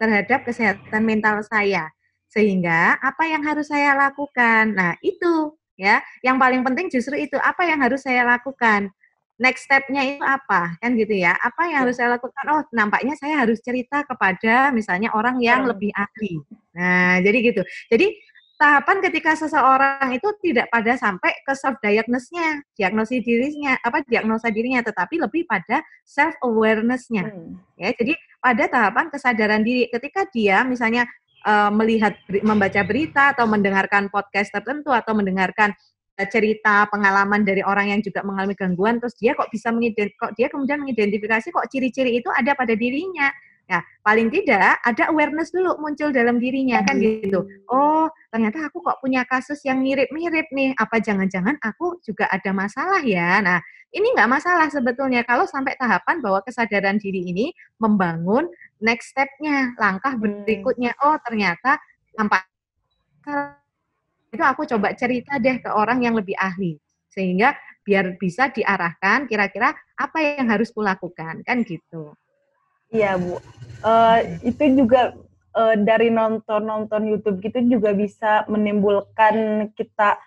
terhadap 0.00 0.40
kesehatan 0.48 1.04
mental 1.04 1.44
saya 1.44 1.92
sehingga 2.32 2.96
apa 2.96 3.28
yang 3.28 3.44
harus 3.44 3.68
saya 3.68 3.92
lakukan 3.92 4.72
nah 4.72 4.96
itu 5.04 5.52
ya 5.76 6.00
yang 6.24 6.40
paling 6.40 6.64
penting 6.64 6.88
justru 6.88 7.20
itu 7.20 7.36
apa 7.36 7.68
yang 7.68 7.84
harus 7.84 8.00
saya 8.00 8.24
lakukan 8.24 8.88
next 9.40 9.66
step-nya 9.66 10.02
itu 10.14 10.22
apa 10.22 10.78
kan 10.78 10.94
gitu 10.94 11.14
ya. 11.14 11.34
Apa 11.38 11.70
yang 11.70 11.86
harus 11.86 11.98
saya 11.98 12.16
lakukan? 12.18 12.44
Oh 12.50 12.62
nampaknya 12.70 13.14
saya 13.18 13.42
harus 13.42 13.58
cerita 13.60 14.06
kepada 14.06 14.70
misalnya 14.70 15.10
orang 15.14 15.42
yang 15.42 15.66
lebih 15.66 15.90
ahli. 15.94 16.38
Nah 16.74 17.18
jadi 17.22 17.38
gitu. 17.52 17.62
Jadi 17.90 18.06
tahapan 18.54 19.02
ketika 19.02 19.34
seseorang 19.34 20.14
itu 20.14 20.28
tidak 20.40 20.70
pada 20.70 20.94
sampai 20.94 21.34
ke 21.42 21.52
self 21.58 21.76
diagnosis-nya, 21.82 22.62
diagnosis 22.78 23.20
dirinya, 23.26 23.74
apa 23.82 24.06
diagnosa 24.06 24.48
dirinya, 24.48 24.80
tetapi 24.80 25.18
lebih 25.18 25.44
pada 25.44 25.82
self 26.06 26.38
awareness-nya. 26.40 27.28
Hmm. 27.28 27.58
Ya, 27.74 27.90
jadi 27.92 28.14
pada 28.38 28.64
tahapan 28.70 29.10
kesadaran 29.10 29.62
diri 29.66 29.90
ketika 29.90 30.30
dia 30.30 30.62
misalnya 30.62 31.04
uh, 31.44 31.70
melihat 31.74 32.14
membaca 32.46 32.80
berita 32.86 33.34
atau 33.34 33.44
mendengarkan 33.50 34.08
podcast 34.08 34.54
tertentu 34.54 34.94
atau 34.94 35.12
mendengarkan 35.12 35.74
cerita 36.30 36.86
pengalaman 36.94 37.42
dari 37.42 37.66
orang 37.66 37.90
yang 37.90 38.00
juga 38.00 38.22
mengalami 38.22 38.54
gangguan 38.54 39.02
terus 39.02 39.18
dia 39.18 39.34
kok 39.34 39.50
bisa 39.50 39.74
mengident 39.74 40.14
kok 40.14 40.30
dia 40.38 40.46
kemudian 40.46 40.78
mengidentifikasi 40.86 41.50
kok 41.50 41.66
ciri-ciri 41.66 42.22
itu 42.22 42.30
ada 42.30 42.54
pada 42.54 42.78
dirinya. 42.78 43.30
Ya 43.64 43.80
paling 44.04 44.28
tidak 44.28 44.76
ada 44.84 45.08
awareness 45.08 45.48
dulu 45.48 45.80
muncul 45.80 46.12
dalam 46.12 46.36
dirinya 46.36 46.84
kan 46.84 47.00
gitu. 47.00 47.48
Oh 47.72 48.12
ternyata 48.28 48.68
aku 48.68 48.84
kok 48.84 49.00
punya 49.00 49.24
kasus 49.24 49.58
yang 49.64 49.80
mirip-mirip 49.80 50.52
nih. 50.52 50.76
Apa 50.76 51.00
jangan-jangan 51.00 51.56
aku 51.64 51.96
juga 52.04 52.28
ada 52.28 52.52
masalah 52.52 53.00
ya? 53.00 53.40
Nah 53.40 53.58
ini 53.94 54.12
nggak 54.12 54.28
masalah 54.28 54.68
sebetulnya. 54.68 55.24
Kalau 55.24 55.48
sampai 55.48 55.80
tahapan 55.80 56.20
bahwa 56.20 56.44
kesadaran 56.44 57.00
diri 57.00 57.24
ini 57.32 57.56
membangun 57.80 58.52
next 58.84 59.16
step-nya 59.16 59.72
langkah 59.80 60.12
hmm. 60.12 60.44
berikutnya. 60.44 60.92
Oh 61.00 61.16
ternyata 61.24 61.80
nampak 62.20 62.44
itu 64.34 64.42
aku 64.42 64.66
coba 64.66 64.92
cerita 64.98 65.38
deh 65.38 65.62
ke 65.62 65.70
orang 65.70 66.02
yang 66.02 66.18
lebih 66.18 66.34
ahli 66.34 66.76
sehingga 67.14 67.54
biar 67.86 68.18
bisa 68.18 68.50
diarahkan 68.50 69.30
kira-kira 69.30 69.70
apa 69.94 70.18
yang 70.18 70.50
harus 70.50 70.74
kulakukan 70.74 71.46
kan 71.46 71.62
gitu. 71.62 72.18
Iya 72.90 73.18
bu, 73.18 73.38
uh, 73.86 74.18
itu 74.42 74.64
juga 74.74 75.14
uh, 75.54 75.74
dari 75.78 76.10
nonton-nonton 76.10 77.06
YouTube 77.06 77.38
gitu 77.42 77.78
juga 77.78 77.94
bisa 77.94 78.42
menimbulkan 78.50 79.68
kita 79.78 80.18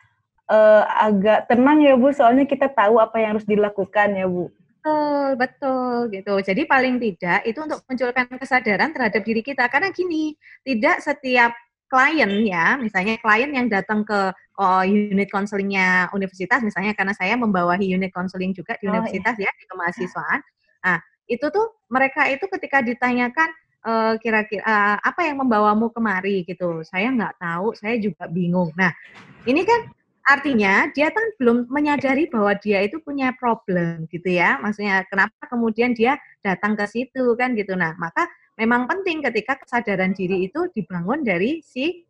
uh, 0.48 0.84
agak 1.00 1.52
tenang 1.52 1.84
ya 1.84 1.96
bu, 2.00 2.12
soalnya 2.16 2.48
kita 2.48 2.72
tahu 2.72 3.00
apa 3.00 3.20
yang 3.20 3.36
harus 3.38 3.48
dilakukan 3.48 4.16
ya 4.16 4.28
bu. 4.28 4.48
Betul, 4.88 5.36
betul 5.36 5.96
gitu. 6.16 6.34
Jadi 6.40 6.62
paling 6.64 6.96
tidak 6.96 7.44
itu 7.44 7.60
untuk 7.60 7.84
munculkan 7.84 8.28
kesadaran 8.40 8.96
terhadap 8.96 9.20
diri 9.20 9.44
kita 9.44 9.68
karena 9.68 9.92
gini, 9.92 10.32
tidak 10.64 11.04
setiap 11.04 11.52
klien 11.88 12.32
ya, 12.44 12.75
misalnya 12.75 13.15
klien 13.24 13.51
yang 13.51 13.67
datang 13.72 14.03
ke 14.03 14.32
oh, 14.60 14.84
unit 14.84 15.32
konselingnya 15.32 16.12
universitas, 16.12 16.60
misalnya 16.60 16.91
karena 16.94 17.15
saya 17.15 17.39
membawahi 17.39 17.88
unit 17.88 18.12
konseling 18.12 18.51
juga 18.51 18.75
di 18.79 18.88
oh, 18.88 18.96
universitas 18.96 19.36
iya. 19.39 19.48
ya 19.48 19.51
di 19.56 19.65
kemahasiswaan. 19.72 20.39
Nah, 20.84 21.00
itu 21.27 21.46
tuh 21.51 21.67
mereka 21.91 22.27
itu 22.32 22.46
ketika 22.48 22.84
ditanyakan 22.84 23.50
uh, 23.88 24.13
kira-kira 24.20 24.63
uh, 24.63 24.98
apa 25.00 25.27
yang 25.27 25.39
membawamu 25.44 25.91
kemari 25.96 26.44
gitu, 26.44 26.84
saya 26.84 27.12
nggak 27.12 27.39
tahu, 27.39 27.75
saya 27.75 27.96
juga 28.00 28.27
bingung. 28.27 28.72
Nah, 28.75 28.91
ini 29.48 29.63
kan 29.63 29.91
artinya 30.27 30.91
dia 30.91 31.08
kan 31.08 31.24
belum 31.39 31.72
menyadari 31.72 32.27
bahwa 32.27 32.51
dia 32.60 32.84
itu 32.84 33.00
punya 33.00 33.32
problem 33.39 34.03
gitu 34.12 34.27
ya, 34.27 34.60
maksudnya 34.60 35.08
kenapa 35.08 35.39
kemudian 35.48 35.96
dia 35.96 36.20
datang 36.44 36.75
ke 36.75 36.84
situ 36.84 37.36
kan 37.39 37.56
gitu. 37.56 37.79
Nah, 37.79 37.96
maka 37.96 38.27
memang 38.58 38.90
penting 38.90 39.22
ketika 39.22 39.62
kesadaran 39.62 40.18
diri 40.18 40.50
itu 40.50 40.66
dibangun 40.74 41.22
dari 41.22 41.62
si 41.62 42.04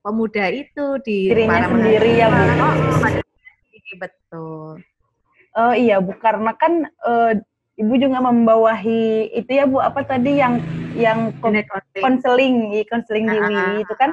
pemuda 0.00 0.48
itu 0.48 1.00
di 1.04 1.28
dirinya 1.28 1.68
sendiri 1.68 2.10
ya 2.16 2.26
bu. 2.28 2.42
Oh, 2.60 2.74
betul. 4.00 4.72
Oh 5.54 5.72
iya 5.76 6.02
bu, 6.02 6.12
karena 6.18 6.50
kan 6.58 6.88
uh, 7.06 7.32
ibu 7.78 7.94
juga 8.00 8.18
membawahi 8.18 9.32
itu 9.36 9.50
ya 9.54 9.64
bu 9.68 9.78
apa 9.78 10.02
tadi 10.02 10.40
yang 10.40 10.58
yang 10.98 11.30
konseling, 11.38 12.74
konseling 12.90 13.26
diri 13.30 13.54
uh, 13.54 13.82
itu 13.82 13.94
kan 13.94 14.10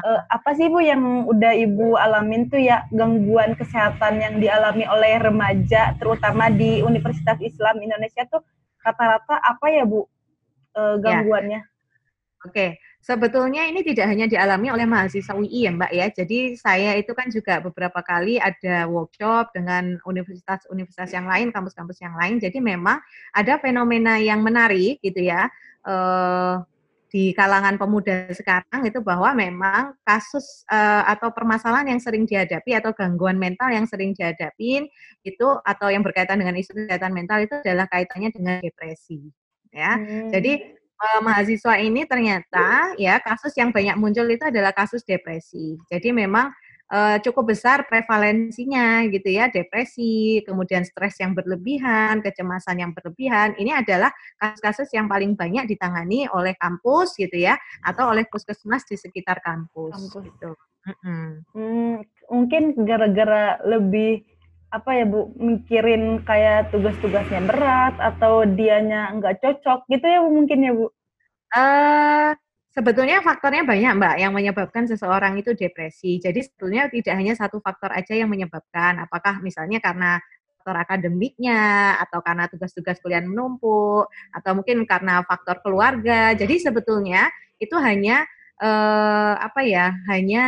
uh, 0.00 0.20
apa 0.32 0.56
sih 0.56 0.68
bu 0.68 0.80
yang 0.80 1.28
udah 1.28 1.52
ibu 1.56 1.96
alamin 1.96 2.48
tuh 2.48 2.60
ya 2.60 2.84
gangguan 2.92 3.56
kesehatan 3.56 4.20
yang 4.20 4.34
dialami 4.40 4.84
oleh 4.88 5.20
remaja 5.20 5.92
terutama 5.96 6.48
di 6.52 6.80
Universitas 6.80 7.36
Islam 7.40 7.80
Indonesia 7.80 8.24
tuh 8.28 8.40
rata-rata 8.80 9.40
apa 9.40 9.66
ya 9.72 9.84
bu 9.84 10.08
uh, 10.78 10.94
gangguannya. 11.02 11.60
Ya. 11.66 11.76
Oke, 12.46 12.78
sebetulnya 13.02 13.66
ini 13.66 13.82
tidak 13.82 14.14
hanya 14.14 14.30
dialami 14.30 14.70
oleh 14.70 14.86
mahasiswa 14.86 15.34
UI 15.34 15.66
ya 15.66 15.74
Mbak 15.74 15.90
ya. 15.90 16.06
Jadi 16.14 16.38
saya 16.54 16.94
itu 16.94 17.10
kan 17.10 17.26
juga 17.34 17.58
beberapa 17.58 17.98
kali 17.98 18.38
ada 18.38 18.86
workshop 18.86 19.50
dengan 19.58 19.98
universitas-universitas 20.06 21.10
yang 21.10 21.26
lain, 21.26 21.50
kampus-kampus 21.50 21.98
yang 21.98 22.14
lain. 22.14 22.38
Jadi 22.38 22.62
memang 22.62 23.02
ada 23.34 23.58
fenomena 23.58 24.22
yang 24.22 24.38
menarik 24.38 25.02
gitu 25.02 25.18
ya. 25.18 25.50
Uh, 25.82 26.62
di 27.08 27.32
kalangan 27.32 27.80
pemuda 27.80 28.28
sekarang 28.36 28.84
itu 28.84 29.00
bahwa 29.00 29.32
memang 29.32 29.96
kasus 30.04 30.68
uh, 30.68 31.08
atau 31.08 31.32
permasalahan 31.32 31.96
yang 31.96 32.00
sering 32.04 32.28
dihadapi 32.28 32.76
atau 32.76 32.92
gangguan 32.92 33.40
mental 33.40 33.72
yang 33.72 33.88
sering 33.88 34.12
dihadapi 34.12 34.84
itu 35.24 35.48
atau 35.64 35.88
yang 35.88 36.04
berkaitan 36.04 36.36
dengan 36.36 36.52
isu 36.60 36.76
kesehatan 36.76 37.16
mental 37.16 37.40
itu 37.40 37.56
adalah 37.64 37.88
kaitannya 37.88 38.28
dengan 38.28 38.60
depresi 38.60 39.32
ya. 39.72 39.96
Hmm. 39.96 40.30
Jadi 40.32 40.78
uh, 40.98 41.20
mahasiswa 41.22 41.74
ini 41.78 42.04
ternyata 42.04 42.94
ya 42.98 43.22
kasus 43.22 43.54
yang 43.54 43.70
banyak 43.70 43.96
muncul 43.96 44.26
itu 44.26 44.44
adalah 44.46 44.74
kasus 44.74 45.06
depresi. 45.06 45.78
Jadi 45.86 46.10
memang 46.10 46.50
uh, 46.92 47.16
cukup 47.22 47.54
besar 47.54 47.84
prevalensinya 47.86 49.06
gitu 49.08 49.28
ya, 49.28 49.48
depresi, 49.48 50.42
kemudian 50.44 50.82
stres 50.82 51.20
yang 51.20 51.32
berlebihan, 51.36 52.20
kecemasan 52.24 52.82
yang 52.82 52.92
berlebihan. 52.96 53.54
Ini 53.56 53.84
adalah 53.84 54.10
kasus-kasus 54.40 54.90
yang 54.96 55.06
paling 55.06 55.36
banyak 55.36 55.68
ditangani 55.68 56.26
oleh 56.32 56.56
kampus 56.58 57.14
gitu 57.16 57.36
ya, 57.38 57.56
atau 57.84 58.10
oleh 58.12 58.26
puskesmas 58.28 58.84
di 58.88 58.96
sekitar 58.96 59.40
kampus. 59.44 59.94
kampus. 59.94 60.24
Gitu. 60.24 60.50
Mm 60.88 60.94
-hmm. 61.04 61.28
hmm, 61.52 61.94
mungkin 62.32 62.62
gara-gara 62.88 63.60
lebih 63.66 64.24
apa 64.68 64.90
ya 64.92 65.04
Bu, 65.08 65.32
mikirin 65.40 66.20
kayak 66.28 66.68
tugas-tugasnya 66.68 67.40
berat 67.48 67.96
atau 67.96 68.44
dianya 68.44 69.08
nggak 69.16 69.40
cocok 69.40 69.88
gitu 69.88 70.04
ya 70.04 70.20
Bu 70.20 70.28
mungkin 70.28 70.58
ya 70.60 70.72
Bu? 70.76 70.86
Uh, 71.48 72.36
sebetulnya 72.76 73.24
faktornya 73.24 73.64
banyak 73.64 73.92
Mbak 73.96 74.14
yang 74.20 74.32
menyebabkan 74.36 74.84
seseorang 74.84 75.40
itu 75.40 75.56
depresi. 75.56 76.20
Jadi 76.20 76.44
sebetulnya 76.44 76.92
tidak 76.92 77.14
hanya 77.16 77.34
satu 77.34 77.64
faktor 77.64 77.96
aja 77.96 78.12
yang 78.12 78.28
menyebabkan. 78.28 79.00
Apakah 79.00 79.40
misalnya 79.40 79.80
karena 79.80 80.20
faktor 80.60 80.76
akademiknya 80.84 81.96
atau 82.04 82.20
karena 82.20 82.44
tugas-tugas 82.52 83.00
kuliah 83.00 83.24
menumpuk 83.24 84.12
atau 84.36 84.52
mungkin 84.52 84.84
karena 84.84 85.24
faktor 85.24 85.64
keluarga. 85.64 86.36
Jadi 86.36 86.60
sebetulnya 86.60 87.32
itu 87.56 87.72
hanya 87.80 88.28
uh, 88.60 89.40
apa 89.40 89.64
ya? 89.64 89.96
Hanya 90.12 90.44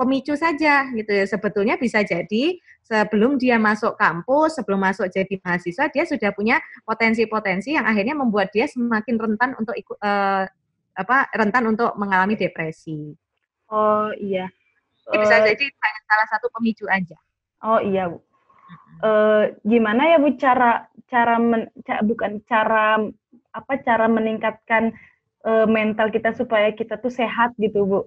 pemicu 0.00 0.32
saja 0.32 0.88
gitu 0.96 1.12
ya. 1.12 1.28
Sebetulnya 1.28 1.76
bisa 1.76 2.00
jadi 2.00 2.56
sebelum 2.88 3.36
dia 3.36 3.60
masuk 3.60 4.00
kampus, 4.00 4.56
sebelum 4.56 4.80
masuk 4.80 5.12
jadi 5.12 5.36
mahasiswa, 5.44 5.92
dia 5.92 6.08
sudah 6.08 6.32
punya 6.32 6.56
potensi-potensi 6.88 7.76
yang 7.76 7.84
akhirnya 7.84 8.16
membuat 8.16 8.48
dia 8.48 8.64
semakin 8.64 9.20
rentan 9.20 9.52
untuk 9.60 9.76
ikut 9.76 10.00
uh, 10.00 10.48
apa 10.96 11.28
rentan 11.36 11.68
untuk 11.68 11.92
mengalami 12.00 12.34
depresi. 12.34 13.12
Oh 13.68 14.08
iya. 14.16 14.48
Ini 15.12 15.16
uh, 15.16 15.20
bisa 15.20 15.36
eh, 15.44 15.44
jadi 15.52 15.64
hanya 15.68 16.00
salah 16.08 16.26
satu 16.32 16.46
pemicu 16.56 16.88
aja. 16.88 17.16
Oh 17.60 17.78
iya 17.84 18.08
bu. 18.08 18.18
Uh, 19.04 19.52
gimana 19.68 20.08
ya 20.08 20.16
bu 20.18 20.32
cara 20.40 20.88
cara 21.12 21.36
men, 21.36 21.68
ca, 21.84 22.00
bukan 22.00 22.40
cara 22.48 22.96
apa 23.52 23.72
cara 23.84 24.08
meningkatkan 24.08 24.96
uh, 25.44 25.68
mental 25.68 26.08
kita 26.08 26.32
supaya 26.32 26.72
kita 26.72 26.96
tuh 26.96 27.12
sehat 27.12 27.52
gitu 27.60 27.84
bu? 27.84 28.00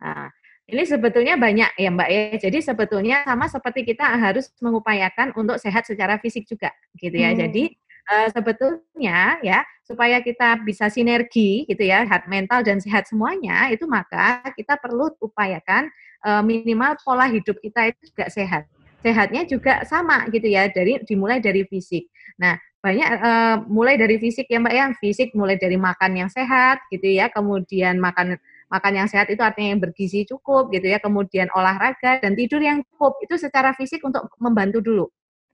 Nah, 0.00 0.32
ini 0.70 0.84
sebetulnya 0.86 1.34
banyak 1.36 1.70
ya 1.76 1.90
Mbak 1.90 2.08
ya. 2.08 2.22
Jadi 2.38 2.58
sebetulnya 2.62 3.26
sama 3.26 3.46
seperti 3.50 3.82
kita 3.82 4.06
harus 4.06 4.50
mengupayakan 4.62 5.34
untuk 5.34 5.58
sehat 5.58 5.84
secara 5.84 6.16
fisik 6.22 6.46
juga 6.46 6.70
gitu 6.96 7.14
ya. 7.14 7.34
Hmm. 7.34 7.38
Jadi 7.46 7.74
uh, 8.10 8.28
sebetulnya 8.30 9.38
ya 9.42 9.66
supaya 9.84 10.22
kita 10.22 10.62
bisa 10.62 10.86
sinergi 10.86 11.66
gitu 11.66 11.82
ya, 11.82 12.06
sehat 12.06 12.30
mental 12.30 12.62
dan 12.62 12.78
sehat 12.78 13.10
semuanya 13.10 13.68
itu 13.74 13.90
maka 13.90 14.46
kita 14.54 14.78
perlu 14.78 15.10
upayakan 15.18 15.90
uh, 16.22 16.42
minimal 16.46 16.94
pola 17.02 17.26
hidup 17.26 17.58
kita 17.58 17.90
itu 17.90 18.14
juga 18.14 18.26
sehat. 18.30 18.64
Sehatnya 19.00 19.48
juga 19.48 19.82
sama 19.88 20.28
gitu 20.28 20.44
ya, 20.46 20.68
dari 20.68 21.00
dimulai 21.08 21.40
dari 21.40 21.64
fisik. 21.64 22.06
Nah, 22.36 22.60
banyak 22.84 23.08
uh, 23.20 23.56
mulai 23.68 23.96
dari 23.96 24.20
fisik 24.20 24.48
ya 24.48 24.60
Mbak 24.60 24.74
ya, 24.76 24.86
fisik 25.00 25.28
mulai 25.32 25.56
dari 25.56 25.76
makan 25.80 26.16
yang 26.16 26.30
sehat 26.32 26.84
gitu 26.92 27.08
ya, 27.08 27.32
kemudian 27.32 27.96
makan 27.96 28.36
makan 28.70 29.04
yang 29.04 29.08
sehat 29.10 29.26
itu 29.28 29.42
artinya 29.42 29.74
yang 29.74 29.82
bergizi 29.82 30.22
cukup 30.30 30.70
gitu 30.70 30.86
ya, 30.86 31.02
kemudian 31.02 31.50
olahraga 31.52 32.22
dan 32.22 32.38
tidur 32.38 32.62
yang 32.62 32.86
cukup 32.94 33.18
itu 33.20 33.34
secara 33.34 33.74
fisik 33.74 34.00
untuk 34.06 34.30
membantu 34.38 34.78
dulu 34.78 35.06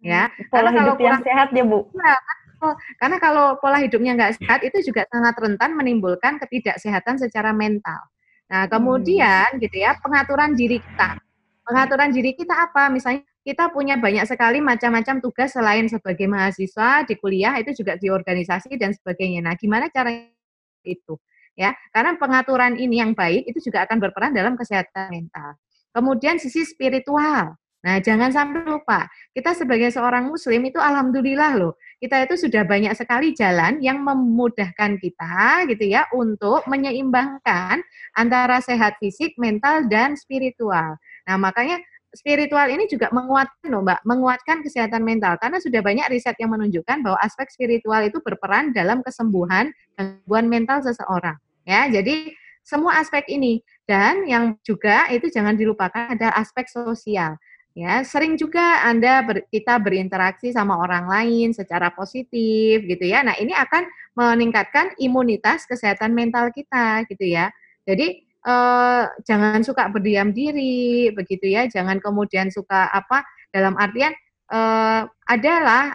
ya. 0.05 0.29
Hmm, 0.29 0.49
pola 0.53 0.69
Karena 0.69 0.71
hidup 0.85 0.97
kalau 0.97 1.09
yang 1.09 1.21
sehat 1.25 1.49
ya 1.53 1.65
Bu. 1.65 1.79
Ya, 1.97 2.17
karena 3.01 3.17
kalau 3.21 3.47
pola 3.61 3.79
hidupnya 3.81 4.13
nggak 4.17 4.33
sehat 4.41 4.61
itu 4.65 4.93
juga 4.93 5.05
sangat 5.13 5.37
rentan 5.37 5.77
menimbulkan 5.77 6.41
ketidaksehatan 6.41 7.21
secara 7.21 7.53
mental. 7.53 8.01
Nah 8.47 8.65
kemudian 8.71 9.57
hmm. 9.57 9.61
gitu 9.61 9.77
ya 9.81 9.97
pengaturan 10.01 10.57
diri 10.57 10.81
kita. 10.81 11.21
Pengaturan 11.67 12.15
diri 12.15 12.31
kita 12.39 12.55
apa? 12.55 12.87
Misalnya 12.95 13.27
kita 13.43 13.71
punya 13.75 13.99
banyak 13.99 14.23
sekali 14.27 14.63
macam-macam 14.63 15.19
tugas 15.19 15.55
selain 15.55 15.87
sebagai 15.91 16.27
mahasiswa 16.31 17.03
di 17.07 17.15
kuliah 17.19 17.55
itu 17.59 17.83
juga 17.83 17.99
di 17.99 18.07
organisasi 18.11 18.75
dan 18.79 18.95
sebagainya. 18.95 19.43
Nah 19.43 19.55
gimana 19.59 19.91
cara 19.91 20.15
itu? 20.87 21.19
Ya 21.57 21.73
karena 21.90 22.14
pengaturan 22.21 22.77
ini 22.77 23.01
yang 23.03 23.16
baik 23.16 23.49
itu 23.49 23.73
juga 23.73 23.88
akan 23.88 23.99
berperan 23.99 24.37
dalam 24.37 24.55
kesehatan 24.55 25.11
mental. 25.11 25.57
Kemudian 25.97 26.37
sisi 26.37 26.62
spiritual. 26.62 27.57
Nah, 27.87 28.03
jangan 28.03 28.35
sampai 28.35 28.66
lupa, 28.66 29.07
kita 29.31 29.55
sebagai 29.55 29.95
seorang 29.95 30.27
muslim 30.27 30.59
itu 30.66 30.75
alhamdulillah 30.75 31.55
loh, 31.55 31.79
kita 32.03 32.27
itu 32.27 32.35
sudah 32.35 32.66
banyak 32.66 32.90
sekali 32.99 33.31
jalan 33.31 33.79
yang 33.79 34.03
memudahkan 34.03 34.99
kita 34.99 35.71
gitu 35.71 35.95
ya 35.95 36.03
untuk 36.11 36.66
menyeimbangkan 36.66 37.79
antara 38.19 38.59
sehat 38.59 38.99
fisik, 38.99 39.38
mental 39.38 39.87
dan 39.87 40.19
spiritual. 40.19 40.99
Nah, 41.31 41.38
makanya 41.38 41.79
spiritual 42.11 42.66
ini 42.75 42.90
juga 42.90 43.07
menguatkan 43.14 43.69
loh 43.71 43.87
Mbak, 43.87 44.01
menguatkan 44.03 44.57
kesehatan 44.66 45.07
mental 45.07 45.38
karena 45.38 45.62
sudah 45.62 45.79
banyak 45.79 46.11
riset 46.11 46.35
yang 46.42 46.51
menunjukkan 46.51 47.07
bahwa 47.07 47.21
aspek 47.23 47.47
spiritual 47.55 48.03
itu 48.03 48.19
berperan 48.19 48.75
dalam 48.75 49.05
kesembuhan 49.07 49.71
gangguan 49.95 50.51
mental 50.51 50.83
seseorang. 50.83 51.38
Ya, 51.67 51.91
jadi 51.91 52.31
semua 52.63 53.03
aspek 53.03 53.27
ini 53.27 53.63
dan 53.91 54.23
yang 54.27 54.55
juga 54.63 55.11
itu 55.11 55.27
jangan 55.31 55.59
dilupakan 55.59 56.15
ada 56.15 56.31
aspek 56.39 56.71
sosial. 56.71 57.35
Ya, 57.77 58.01
sering 58.09 58.41
juga 58.41 58.89
Anda 58.89 59.21
ber, 59.21 59.45
kita 59.53 59.77
berinteraksi 59.77 60.49
sama 60.49 60.81
orang 60.81 61.13
lain 61.13 61.53
secara 61.53 61.93
positif 61.93 62.81
gitu 62.89 63.05
ya. 63.05 63.21
Nah, 63.21 63.37
ini 63.37 63.53
akan 63.53 63.85
meningkatkan 64.17 64.97
imunitas 64.97 65.69
kesehatan 65.69 66.17
mental 66.17 66.49
kita 66.57 67.05
gitu 67.05 67.37
ya. 67.37 67.53
Jadi 67.85 68.25
eh, 68.25 69.05
jangan 69.29 69.61
suka 69.61 69.93
berdiam 69.93 70.33
diri 70.33 71.13
begitu 71.13 71.53
ya. 71.53 71.69
Jangan 71.69 72.01
kemudian 72.01 72.49
suka 72.49 72.89
apa 72.89 73.29
dalam 73.53 73.77
artian 73.77 74.17
eh, 74.49 75.03
adalah 75.29 75.93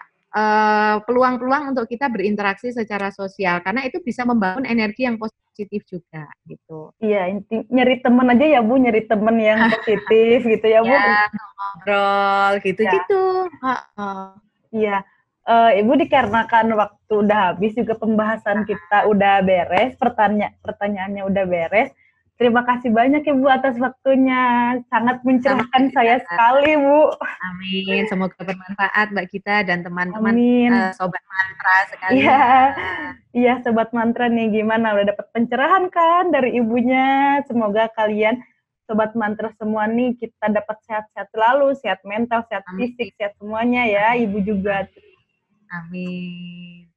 peluang-peluang 1.03 1.63
uh, 1.67 1.69
untuk 1.75 1.85
kita 1.91 2.07
berinteraksi 2.07 2.71
secara 2.71 3.11
sosial 3.11 3.59
karena 3.59 3.83
itu 3.83 3.99
bisa 3.99 4.23
membangun 4.23 4.63
energi 4.63 5.03
yang 5.03 5.19
positif 5.19 5.83
juga 5.83 6.31
gitu. 6.47 6.95
Iya, 7.03 7.27
inti 7.27 7.67
nyari 7.67 7.99
teman 7.99 8.31
aja 8.31 8.45
ya 8.47 8.61
Bu, 8.63 8.79
nyari 8.79 9.03
teman 9.11 9.35
yang 9.35 9.59
positif 9.75 10.47
gitu 10.47 10.65
ya 10.71 10.79
Bu. 10.87 10.95
Ya, 10.95 11.27
ngobrol 11.27 12.51
gitu-gitu. 12.63 13.23
Iya. 14.71 15.03
Uh, 15.41 15.73
Ibu 15.73 15.97
dikarenakan 16.05 16.77
waktu 16.77 17.13
udah 17.17 17.39
habis 17.51 17.73
juga 17.73 17.97
pembahasan 17.97 18.63
kita 18.63 19.09
udah 19.09 19.41
beres, 19.41 19.97
pertanya 19.97 20.53
pertanyaannya 20.63 21.27
udah 21.27 21.43
beres. 21.49 21.91
Terima 22.41 22.65
kasih 22.65 22.89
banyak 22.89 23.21
ya 23.21 23.37
Bu 23.37 23.45
atas 23.45 23.77
waktunya. 23.77 24.73
Sangat 24.89 25.21
mencerahkan 25.21 25.93
saya 25.93 26.17
sekali 26.25 26.73
Bu. 26.73 27.13
Amin. 27.21 28.09
Semoga 28.09 28.33
bermanfaat 28.41 29.13
Mbak 29.13 29.27
kita 29.29 29.61
dan 29.61 29.85
teman-teman 29.85 30.33
uh, 30.73 30.89
sobat 30.97 31.21
mantra 31.29 31.77
sekali. 31.93 32.25
Iya. 32.25 32.41
Iya 33.31 33.53
sobat 33.61 33.93
mantra 33.93 34.25
nih 34.25 34.57
gimana 34.57 34.97
udah 34.97 35.13
dapat 35.13 35.29
pencerahan 35.37 35.85
kan 35.93 36.33
dari 36.33 36.57
ibunya. 36.57 37.45
Semoga 37.45 37.93
kalian 37.93 38.41
sobat 38.89 39.13
mantra 39.13 39.53
semua 39.61 39.85
nih 39.85 40.17
kita 40.17 40.49
dapat 40.49 40.81
sehat-sehat 40.89 41.29
selalu, 41.29 41.77
sehat 41.77 42.01
mental, 42.09 42.41
sehat 42.49 42.65
Amin. 42.73 42.89
fisik, 42.89 43.13
sehat 43.21 43.37
semuanya 43.37 43.85
ya. 43.85 44.17
Ibu 44.17 44.41
juga. 44.41 44.89
Amin. 45.69 46.90